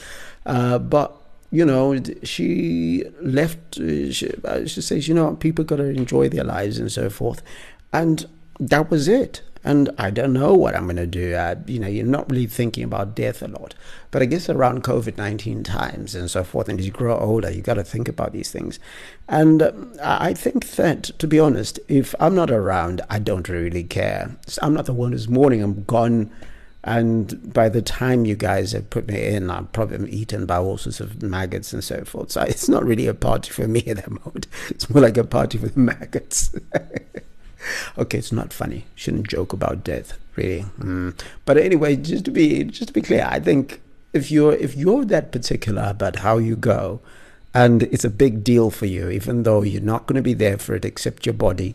Uh, 0.47 0.79
but 0.79 1.17
you 1.53 1.67
know, 1.67 2.03
she 2.23 3.05
left. 3.21 3.79
Uh, 3.79 4.11
she, 4.11 4.33
she 4.67 4.81
says, 4.81 5.07
you 5.07 5.15
know, 5.15 5.37
people 5.37 5.65
got 5.65 5.77
to 5.77 5.85
enjoy 5.85 6.31
their 6.31 6.45
lives 6.45 6.79
and 6.79 6.91
so 6.91 7.11
forth, 7.11 7.43
and 7.93 8.27
that 8.59 8.91
was 8.91 9.07
it. 9.07 9.43
And 9.65 9.91
I 9.97 10.11
don't 10.11 10.33
know 10.33 10.55
what 10.55 10.75
I'm 10.75 10.85
going 10.85 10.97
to 10.97 11.07
do. 11.07 11.35
Uh, 11.35 11.57
you 11.67 11.79
know, 11.79 11.87
you're 11.87 12.05
not 12.05 12.29
really 12.31 12.47
thinking 12.47 12.85
about 12.85 13.15
death 13.15 13.43
a 13.43 13.49
lot. 13.49 13.75
But 14.11 14.23
I 14.23 14.27
guess 14.27 14.49
around 14.49 14.83
COVID 14.83 15.17
19 15.17 15.63
times 15.63 16.15
and 16.15 16.31
so 16.31 16.43
forth, 16.43 16.69
and 16.69 16.81
as 16.81 16.87
you 16.87 16.93
grow 16.93 17.19
older, 17.19 17.51
you've 17.51 17.65
got 17.65 17.75
to 17.75 17.85
think 17.85 18.09
about 18.09 18.33
these 18.33 18.51
things. 18.51 18.79
And 19.29 19.63
uh, 19.63 19.73
I 20.01 20.35
think 20.35 20.73
that, 20.73 21.05
to 21.19 21.27
be 21.27 21.39
honest, 21.39 21.79
if 21.89 22.15
I'm 22.19 22.35
not 22.35 22.51
around, 22.51 23.03
I 23.09 23.19
don't 23.19 23.49
really 23.49 23.85
care. 23.85 24.37
I'm 24.61 24.75
not 24.75 24.87
the 24.87 24.93
one 24.93 25.13
who's 25.13 25.29
mourning, 25.29 25.63
I'm 25.63 25.85
gone. 25.85 26.31
And 26.85 27.53
by 27.53 27.69
the 27.69 27.81
time 27.81 28.25
you 28.25 28.35
guys 28.35 28.73
have 28.73 28.91
put 28.91 29.07
me 29.07 29.29
in, 29.29 29.51
I'm 29.51 29.69
probably 29.69 30.11
eaten 30.11 30.47
by 30.47 30.57
all 30.57 30.79
sorts 30.79 30.99
of 30.99 31.23
maggots 31.23 31.73
and 31.73 31.85
so 31.85 32.05
forth. 32.05 32.33
So 32.33 32.43
it's 32.49 32.69
not 32.69 32.85
really 32.85 33.07
a 33.07 33.15
party 33.15 33.51
for 33.51 33.69
me 33.69 33.85
at 33.87 33.97
that 33.97 34.11
moment. 34.11 34.49
It's 34.69 34.91
more 34.91 35.03
like 35.03 35.17
a 35.17 35.25
party 35.25 35.59
for 35.59 35.69
the 35.69 35.79
maggots. 35.79 36.55
okay, 37.99 38.19
it's 38.19 38.33
not 38.33 38.53
funny. 38.53 38.87
Shouldn't 38.95 39.29
joke 39.29 39.53
about 39.53 39.85
death, 39.85 40.19
really. 40.37 40.63
Mm. 40.79 41.19
But 41.45 41.59
anyway, 41.59 41.97
just 41.97 42.25
to 42.27 42.31
be 42.31 42.65
just 42.65 42.89
to 42.89 42.93
be 42.93 43.03
clear, 43.03 43.27
I 43.29 43.41
think 43.41 43.81
if 44.13 44.31
you're 44.31 44.55
if 44.55 44.77
you're 44.77 45.05
that 45.07 45.33
particular 45.33 45.85
about 45.89 46.17
how 46.17 46.39
you 46.39 46.57
go, 46.57 47.01
and 47.55 47.83
it's 47.85 48.05
a 48.05 48.11
big 48.11 48.45
deal 48.45 48.71
for 48.71 48.87
you, 48.87 49.09
even 49.11 49.43
though 49.43 49.63
you're 49.63 49.83
not 49.83 50.07
going 50.07 50.17
to 50.17 50.23
be 50.23 50.35
there 50.35 50.59
for 50.59 50.75
it 50.75 50.85
except 50.85 51.27
your 51.27 51.35
body, 51.35 51.75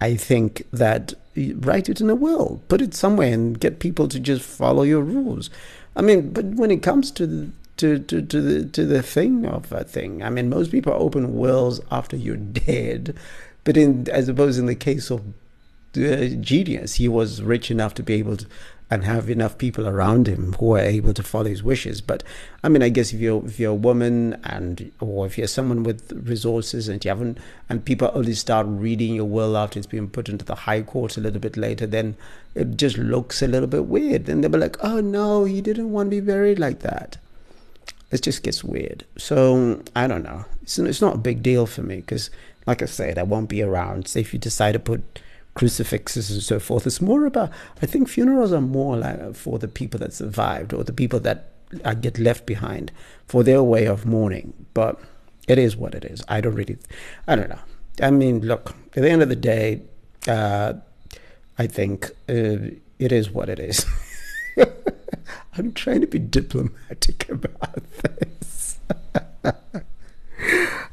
I 0.00 0.16
think 0.16 0.66
that 0.72 1.14
write 1.36 1.88
it 1.88 2.00
in 2.00 2.10
a 2.10 2.14
will, 2.14 2.62
put 2.68 2.80
it 2.82 2.94
somewhere, 2.94 3.32
and 3.32 3.58
get 3.58 3.78
people 3.78 4.08
to 4.08 4.20
just 4.20 4.42
follow 4.42 4.82
your 4.82 5.02
rules. 5.02 5.50
I 5.96 6.02
mean, 6.02 6.32
but 6.32 6.44
when 6.44 6.70
it 6.70 6.82
comes 6.82 7.10
to 7.12 7.26
the 7.26 7.50
to, 7.78 7.98
to, 8.00 8.20
to 8.22 8.40
the 8.40 8.64
to 8.66 8.84
the 8.84 9.02
thing 9.02 9.46
of 9.46 9.72
a 9.72 9.84
thing. 9.84 10.22
I 10.22 10.30
mean, 10.30 10.50
most 10.50 10.70
people 10.70 10.92
open 10.92 11.36
wills 11.36 11.80
after 11.90 12.16
you're 12.16 12.36
dead, 12.66 13.16
but 13.68 13.76
in 13.76 14.08
I 14.14 14.22
suppose 14.22 14.56
in 14.56 14.64
the 14.64 14.74
case 14.74 15.10
of 15.10 15.20
uh, 15.94 16.28
genius, 16.40 16.94
he 16.94 17.06
was 17.06 17.42
rich 17.42 17.70
enough 17.70 17.92
to 17.96 18.02
be 18.02 18.14
able 18.14 18.38
to 18.38 18.46
and 18.90 19.04
have 19.04 19.28
enough 19.28 19.58
people 19.58 19.86
around 19.86 20.26
him 20.26 20.54
who 20.54 20.74
are 20.74 20.78
able 20.78 21.12
to 21.12 21.22
follow 21.22 21.50
his 21.50 21.62
wishes. 21.62 22.00
But 22.00 22.22
I 22.64 22.70
mean, 22.70 22.82
I 22.82 22.88
guess 22.88 23.12
if 23.12 23.20
you're 23.20 23.44
if 23.44 23.60
you're 23.60 23.72
a 23.72 23.84
woman 23.88 24.40
and 24.42 24.90
or 25.00 25.26
if 25.26 25.36
you're 25.36 25.46
someone 25.46 25.82
with 25.82 26.10
resources 26.12 26.88
and 26.88 27.04
you 27.04 27.10
haven't 27.10 27.36
and 27.68 27.84
people 27.84 28.10
only 28.14 28.32
start 28.32 28.66
reading 28.66 29.14
your 29.14 29.26
will 29.26 29.54
after 29.54 29.78
it's 29.78 29.86
been 29.86 30.08
put 30.08 30.30
into 30.30 30.46
the 30.46 30.54
high 30.64 30.80
court 30.80 31.18
a 31.18 31.20
little 31.20 31.38
bit 31.38 31.58
later, 31.58 31.86
then 31.86 32.16
it 32.54 32.78
just 32.78 32.96
looks 32.96 33.42
a 33.42 33.46
little 33.48 33.68
bit 33.68 33.84
weird. 33.84 34.30
And 34.30 34.42
they'll 34.42 34.50
be 34.50 34.56
like, 34.56 34.82
"Oh 34.82 35.02
no, 35.02 35.44
he 35.44 35.60
didn't 35.60 35.92
want 35.92 36.06
to 36.06 36.16
be 36.16 36.20
buried 36.20 36.58
like 36.58 36.78
that." 36.78 37.18
It 38.10 38.22
just 38.22 38.42
gets 38.42 38.64
weird. 38.64 39.04
So 39.18 39.82
I 39.94 40.06
don't 40.06 40.24
know. 40.24 40.46
It's 40.62 40.78
it's 40.78 41.02
not 41.02 41.16
a 41.16 41.18
big 41.18 41.42
deal 41.42 41.66
for 41.66 41.82
me 41.82 41.96
because 41.96 42.30
like 42.68 42.82
I 42.82 42.84
said, 42.84 43.16
I 43.16 43.22
won't 43.22 43.48
be 43.48 43.62
around. 43.62 44.08
So 44.08 44.18
if 44.18 44.34
you 44.34 44.38
decide 44.38 44.72
to 44.72 44.78
put 44.78 45.20
crucifixes 45.54 46.30
and 46.30 46.42
so 46.42 46.60
forth, 46.60 46.86
it's 46.86 47.00
more 47.00 47.24
about, 47.24 47.50
I 47.80 47.86
think 47.86 48.10
funerals 48.10 48.52
are 48.52 48.60
more 48.60 48.98
like 48.98 49.34
for 49.34 49.58
the 49.58 49.68
people 49.68 49.98
that 50.00 50.12
survived 50.12 50.74
or 50.74 50.84
the 50.84 50.92
people 50.92 51.18
that 51.20 51.50
uh, 51.82 51.94
get 51.94 52.18
left 52.18 52.44
behind 52.44 52.92
for 53.26 53.42
their 53.42 53.62
way 53.62 53.86
of 53.86 54.04
mourning. 54.04 54.52
But 54.74 55.00
it 55.48 55.58
is 55.58 55.78
what 55.78 55.94
it 55.94 56.04
is. 56.04 56.22
I 56.28 56.42
don't 56.42 56.54
really, 56.54 56.76
I 57.26 57.36
don't 57.36 57.48
know. 57.48 57.58
I 58.02 58.10
mean, 58.10 58.40
look, 58.40 58.74
at 58.94 59.02
the 59.02 59.10
end 59.10 59.22
of 59.22 59.30
the 59.30 59.36
day, 59.36 59.80
uh, 60.26 60.74
I 61.58 61.66
think 61.66 62.10
uh, 62.28 62.76
it 62.98 63.12
is 63.12 63.30
what 63.30 63.48
it 63.48 63.58
is. 63.58 63.86
I'm 65.56 65.72
trying 65.72 66.02
to 66.02 66.06
be 66.06 66.18
diplomatic 66.18 67.28
about 67.30 67.82
this. 68.02 68.78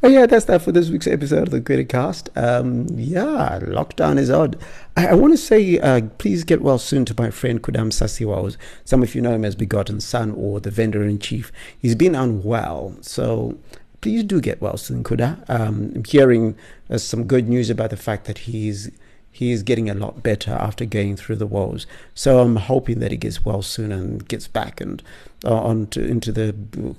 Oh, 0.06 0.08
yeah, 0.08 0.28
that's 0.28 0.46
that 0.46 0.62
for 0.62 0.72
this 0.72 0.92
week's 0.92 1.08
episode 1.08 1.48
of 1.48 1.50
the 1.50 1.60
Criticast. 1.60 2.30
Um, 2.38 2.86
yeah, 2.92 3.58
lockdown 3.64 4.20
is 4.20 4.30
odd. 4.30 4.56
I, 4.96 5.08
I 5.08 5.14
want 5.16 5.34
to 5.34 5.38
say, 5.38 5.80
uh, 5.80 6.02
please 6.20 6.44
get 6.44 6.62
well 6.62 6.78
soon 6.78 7.06
to 7.06 7.16
my 7.18 7.32
friend 7.32 7.60
Kuda 7.60 7.78
Musasiwa. 7.78 8.56
Some 8.84 9.02
of 9.02 9.16
you 9.16 9.22
know 9.24 9.34
him 9.34 9.44
as 9.44 9.56
Begotten 9.56 10.00
Son 10.02 10.30
or 10.38 10.60
the 10.60 10.70
vendor 10.70 11.02
in 11.02 11.18
chief. 11.18 11.52
He's 11.80 11.96
been 11.96 12.14
unwell, 12.14 12.96
so 13.02 13.58
please 14.02 14.24
do 14.24 14.40
get 14.40 14.62
well 14.62 14.78
soon, 14.78 15.04
Kuda. 15.04 15.44
Um, 15.50 15.94
I'm 15.96 16.04
hearing 16.04 16.56
uh, 16.88 17.00
some 17.00 17.24
good 17.24 17.50
news 17.50 17.72
about 17.72 17.90
the 17.90 17.98
fact 17.98 18.26
that 18.26 18.38
he's 18.38 18.92
he 19.32 19.52
is 19.52 19.64
getting 19.64 19.90
a 19.90 19.96
lot 19.96 20.22
better 20.22 20.52
after 20.52 20.86
going 20.86 21.16
through 21.16 21.38
the 21.38 21.48
woes. 21.48 21.88
So 22.14 22.42
I'm 22.42 22.58
hoping 22.58 23.00
that 23.00 23.10
he 23.10 23.18
gets 23.18 23.44
well 23.44 23.64
soon 23.64 23.92
and 23.92 24.26
gets 24.28 24.48
back 24.48 24.80
and 24.80 25.02
uh, 25.44 25.68
into 25.96 26.32
the 26.32 26.56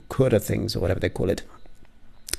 Kura 0.09 0.41
things 0.41 0.75
or 0.75 0.81
whatever 0.81 0.99
they 0.99 1.09
call 1.09 1.31
it 1.31 1.45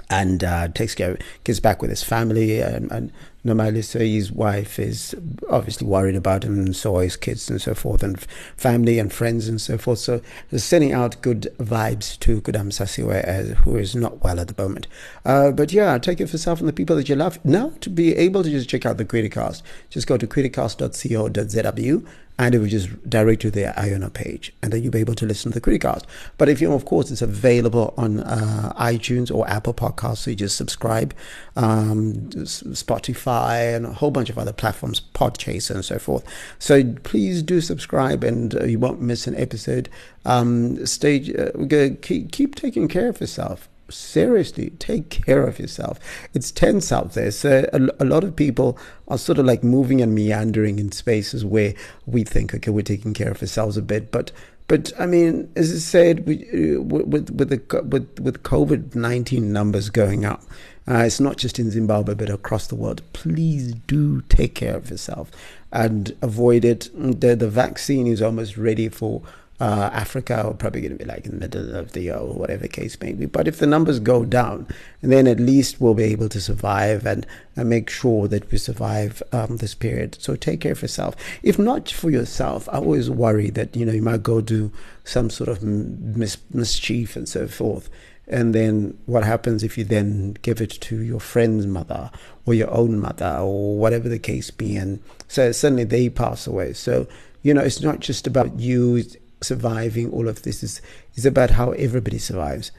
and 0.10 0.44
uh, 0.44 0.68
takes 0.70 0.96
care, 0.96 1.18
gets 1.44 1.60
back 1.60 1.82
with 1.82 1.90
his 1.90 2.04
family. 2.04 2.62
And, 2.62 2.92
and 2.92 3.12
normally, 3.44 3.82
so 3.82 4.00
his 4.00 4.32
wife 4.32 4.80
is 4.80 5.16
obviously 5.50 5.88
worried 5.88 6.16
about 6.16 6.44
him, 6.44 6.60
and 6.60 6.76
so 6.76 6.98
are 6.98 7.04
his 7.04 7.18
kids 7.18 7.50
and 7.50 7.62
so 7.62 7.74
forth, 7.74 8.04
and 8.04 8.20
family 8.56 9.00
and 9.00 9.12
friends 9.12 9.48
and 9.48 9.60
so 9.60 9.78
forth. 9.78 10.00
So, 10.00 10.22
sending 10.56 10.94
out 10.94 11.22
good 11.22 11.54
vibes 11.58 12.18
to 12.20 12.42
Kuda 12.42 12.62
Musasiwa, 12.62 13.28
uh, 13.28 13.56
who 13.62 13.76
is 13.78 13.96
not 13.96 14.24
well 14.24 14.40
at 14.40 14.48
the 14.48 14.62
moment. 14.62 14.88
Uh, 15.26 15.52
but 15.52 15.72
yeah, 15.72 15.98
take 15.98 16.22
it 16.22 16.28
for 16.28 16.34
yourself 16.34 16.60
and 16.60 16.68
the 16.68 16.74
people 16.74 16.96
that 16.96 17.10
you 17.10 17.16
love. 17.16 17.44
Now, 17.44 17.74
to 17.82 17.90
be 17.90 18.16
able 18.16 18.44
to 18.44 18.50
just 18.50 18.70
check 18.70 18.86
out 18.86 18.98
the 18.98 19.06
Criticast, 19.06 19.62
just 19.90 20.08
go 20.08 20.18
to 20.18 20.28
criticast.co.zw 20.28 22.06
and 22.40 22.54
it 22.54 22.60
will 22.60 22.68
just 22.68 23.10
direct 23.10 23.44
you 23.44 23.50
to 23.50 23.56
the 23.56 23.80
Iona 23.80 24.10
page, 24.10 24.54
and 24.62 24.72
then 24.72 24.84
you'll 24.84 24.92
be 24.92 25.00
able 25.00 25.16
to 25.16 25.26
listen 25.26 25.52
to 25.52 25.60
the 25.60 25.62
Criticast. 25.62 26.04
But 26.38 26.50
if 26.50 26.62
you, 26.62 26.72
of 26.74 26.86
course, 26.86 27.10
it's 27.10 27.22
available 27.22 27.94
on 27.98 28.20
uh, 28.20 28.74
iTunes 28.78 29.34
or 29.34 29.50
Apple 29.50 29.74
Podcasts, 29.74 30.18
so 30.18 30.32
you 30.32 30.36
just 30.36 30.56
subscribe, 30.56 31.14
um, 31.56 32.14
Spotify, 32.32 33.76
and 33.76 33.86
a 33.86 33.94
whole 33.94 34.12
bunch 34.12 34.30
of 34.30 34.38
other 34.38 34.54
platforms, 34.54 35.02
Podchaser, 35.14 35.72
and 35.72 35.86
so 35.86 35.98
forth. 35.98 36.24
So 36.60 36.84
please 37.04 37.42
do 37.42 37.62
subscribe, 37.62 38.24
and 38.24 38.56
uh, 38.56 38.66
you 38.66 38.80
won't 38.80 39.02
miss 39.02 39.28
an 39.28 39.36
episode. 39.36 39.90
Um, 40.26 40.86
stay, 40.86 41.34
uh, 41.34 41.96
keep, 42.02 42.32
keep 42.32 42.56
taking 42.56 42.88
care 42.88 43.10
of 43.10 43.20
yourself 43.20 43.70
seriously 43.90 44.72
take 44.80 45.10
care 45.10 45.46
of 45.46 45.60
yourself 45.60 46.00
it's 46.34 46.52
tense 46.52 46.92
out 46.92 47.14
there 47.14 47.32
so 47.32 47.70
a, 47.74 48.04
a, 48.04 48.06
lot 48.06 48.24
of 48.24 48.36
people 48.36 48.78
are 49.08 49.18
sort 49.18 49.38
of 49.38 49.46
like 49.46 49.64
moving 49.64 50.02
and 50.02 50.14
meandering 50.14 50.80
in 50.80 50.92
spaces 50.92 51.46
where 51.46 51.74
we 52.06 52.24
think 52.24 52.54
okay 52.54 52.72
we're 52.72 52.82
taking 52.82 53.14
care 53.14 53.32
of 53.32 53.42
ourselves 53.42 53.78
a 53.78 53.82
bit 53.82 54.12
but 54.12 54.32
but 54.68 54.92
I 55.00 55.06
mean, 55.06 55.50
as 55.56 55.74
I 55.74 55.78
said, 55.78 56.28
we, 56.28 56.44
uh, 56.76 56.82
with 56.82 57.30
with 57.30 57.50
the 57.50 57.84
with 57.84 58.20
with 58.20 58.44
COVID 58.44 58.96
nineteen 58.96 59.54
numbers 59.54 59.90
going 59.90 60.26
up, 60.26 60.44
uh, 60.88 61.04
it's 61.06 61.22
not 61.22 61.38
just 61.38 61.58
in 61.58 61.72
Zimbabwe 61.72 62.16
but 62.16 62.30
across 62.30 62.68
the 62.68 62.76
world. 62.76 63.02
Please 63.14 63.74
do 63.74 64.22
take 64.24 64.56
care 64.56 64.76
of 64.76 64.90
yourself 64.90 65.32
and 65.72 66.16
avoid 66.22 66.66
it. 66.66 66.90
The 66.94 67.36
the 67.36 67.50
vaccine 67.50 68.08
is 68.08 68.22
almost 68.22 68.58
ready 68.58 68.90
for 68.90 69.22
uh, 69.60 69.90
Africa 69.92 70.44
are 70.44 70.54
probably 70.54 70.82
going 70.82 70.98
to 70.98 71.04
be 71.04 71.10
like 71.10 71.26
in 71.26 71.32
the 71.32 71.38
middle 71.38 71.76
of 71.76 71.94
the 71.94 72.02
year 72.02 72.16
or 72.16 72.34
whatever 72.34 72.68
case 72.68 73.00
may 73.02 73.14
be. 73.14 73.26
But 73.26 73.48
if 73.48 73.58
the 73.58 73.66
numbers 73.66 74.00
go 74.00 74.24
down, 74.24 74.68
then 75.02 75.26
at 75.26 75.40
least 75.40 75.82
we'll 75.82 75.96
be 75.96 76.04
able 76.04 76.30
to 76.30 76.40
survive 76.40 77.08
and, 77.08 77.26
and 77.56 77.68
make 77.68 77.90
sure 77.90 78.28
that 78.28 78.52
we 78.52 78.60
survive 78.60 79.24
um, 79.32 79.58
this 79.58 79.74
period. 79.74 80.18
So 80.22 80.36
take 80.36 80.62
care 80.62 80.74
of 80.74 80.82
yourself. 80.84 81.16
If 81.42 81.58
not 81.58 81.90
for 81.90 82.12
yourself, 82.12 82.70
I 82.70 82.74
always 82.74 83.10
worry 83.10 83.50
that 83.52 83.76
you 83.76 83.86
know 83.86 83.94
you 83.94 84.04
might 84.04 84.22
go 84.22 84.42
do 84.42 84.72
some 85.04 85.32
sort 85.32 85.50
of 85.50 85.64
mis- 85.64 86.38
mischief 86.54 87.16
and 87.16 87.28
so 87.28 87.48
forth. 87.48 87.90
And 88.28 88.54
then 88.54 88.98
what 89.06 89.24
happens 89.24 89.64
if 89.64 89.78
you 89.78 89.86
then 89.86 90.36
give 90.42 90.60
it 90.62 90.72
to 90.82 91.02
your 91.02 91.22
friend's 91.22 91.66
mother 91.66 92.12
or 92.46 92.54
your 92.54 92.70
own 92.72 93.00
mother 93.00 93.38
or 93.40 93.78
whatever 93.78 94.10
the 94.10 94.20
case 94.20 94.52
be? 94.52 94.76
And 94.76 95.02
so 95.30 95.52
suddenly 95.54 95.86
they 95.86 96.10
pass 96.10 96.46
away. 96.46 96.74
So, 96.74 97.08
you 97.42 97.54
know, 97.54 97.62
it's 97.62 97.82
not 97.82 98.02
just 98.02 98.28
about 98.28 98.60
you 98.60 99.06
surviving 99.42 100.12
all 100.12 100.28
of 100.28 100.44
this 100.44 100.64
is 100.64 100.82
is 101.16 101.26
about 101.26 101.52
how 101.52 101.72
everybody 101.72 102.18
survives. 102.18 102.72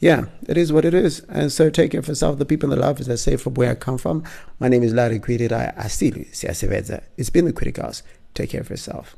Yeah 0.00 0.26
it 0.48 0.56
is 0.56 0.72
what 0.72 0.84
it 0.84 0.94
is. 0.94 1.20
And 1.28 1.52
so 1.52 1.70
take 1.70 1.92
care 1.92 2.00
of 2.00 2.08
yourself. 2.08 2.38
The 2.38 2.44
people 2.44 2.72
in 2.72 2.78
the 2.78 2.84
love 2.84 3.00
as 3.00 3.08
i 3.08 3.14
say 3.14 3.36
from 3.36 3.54
where 3.54 3.70
i 3.70 3.74
come 3.74 3.98
from 3.98 4.24
my 4.58 4.68
name 4.68 4.82
is 4.82 4.92
larry 4.92 5.20
Quidid. 5.20 5.52
i 5.52 5.86
still 5.88 6.14
it's 7.16 7.30
been 7.30 7.44
the 7.44 7.52
criticals 7.52 8.02
take 8.34 8.50
care 8.50 8.60
of 8.60 8.70
yourself 8.70 9.16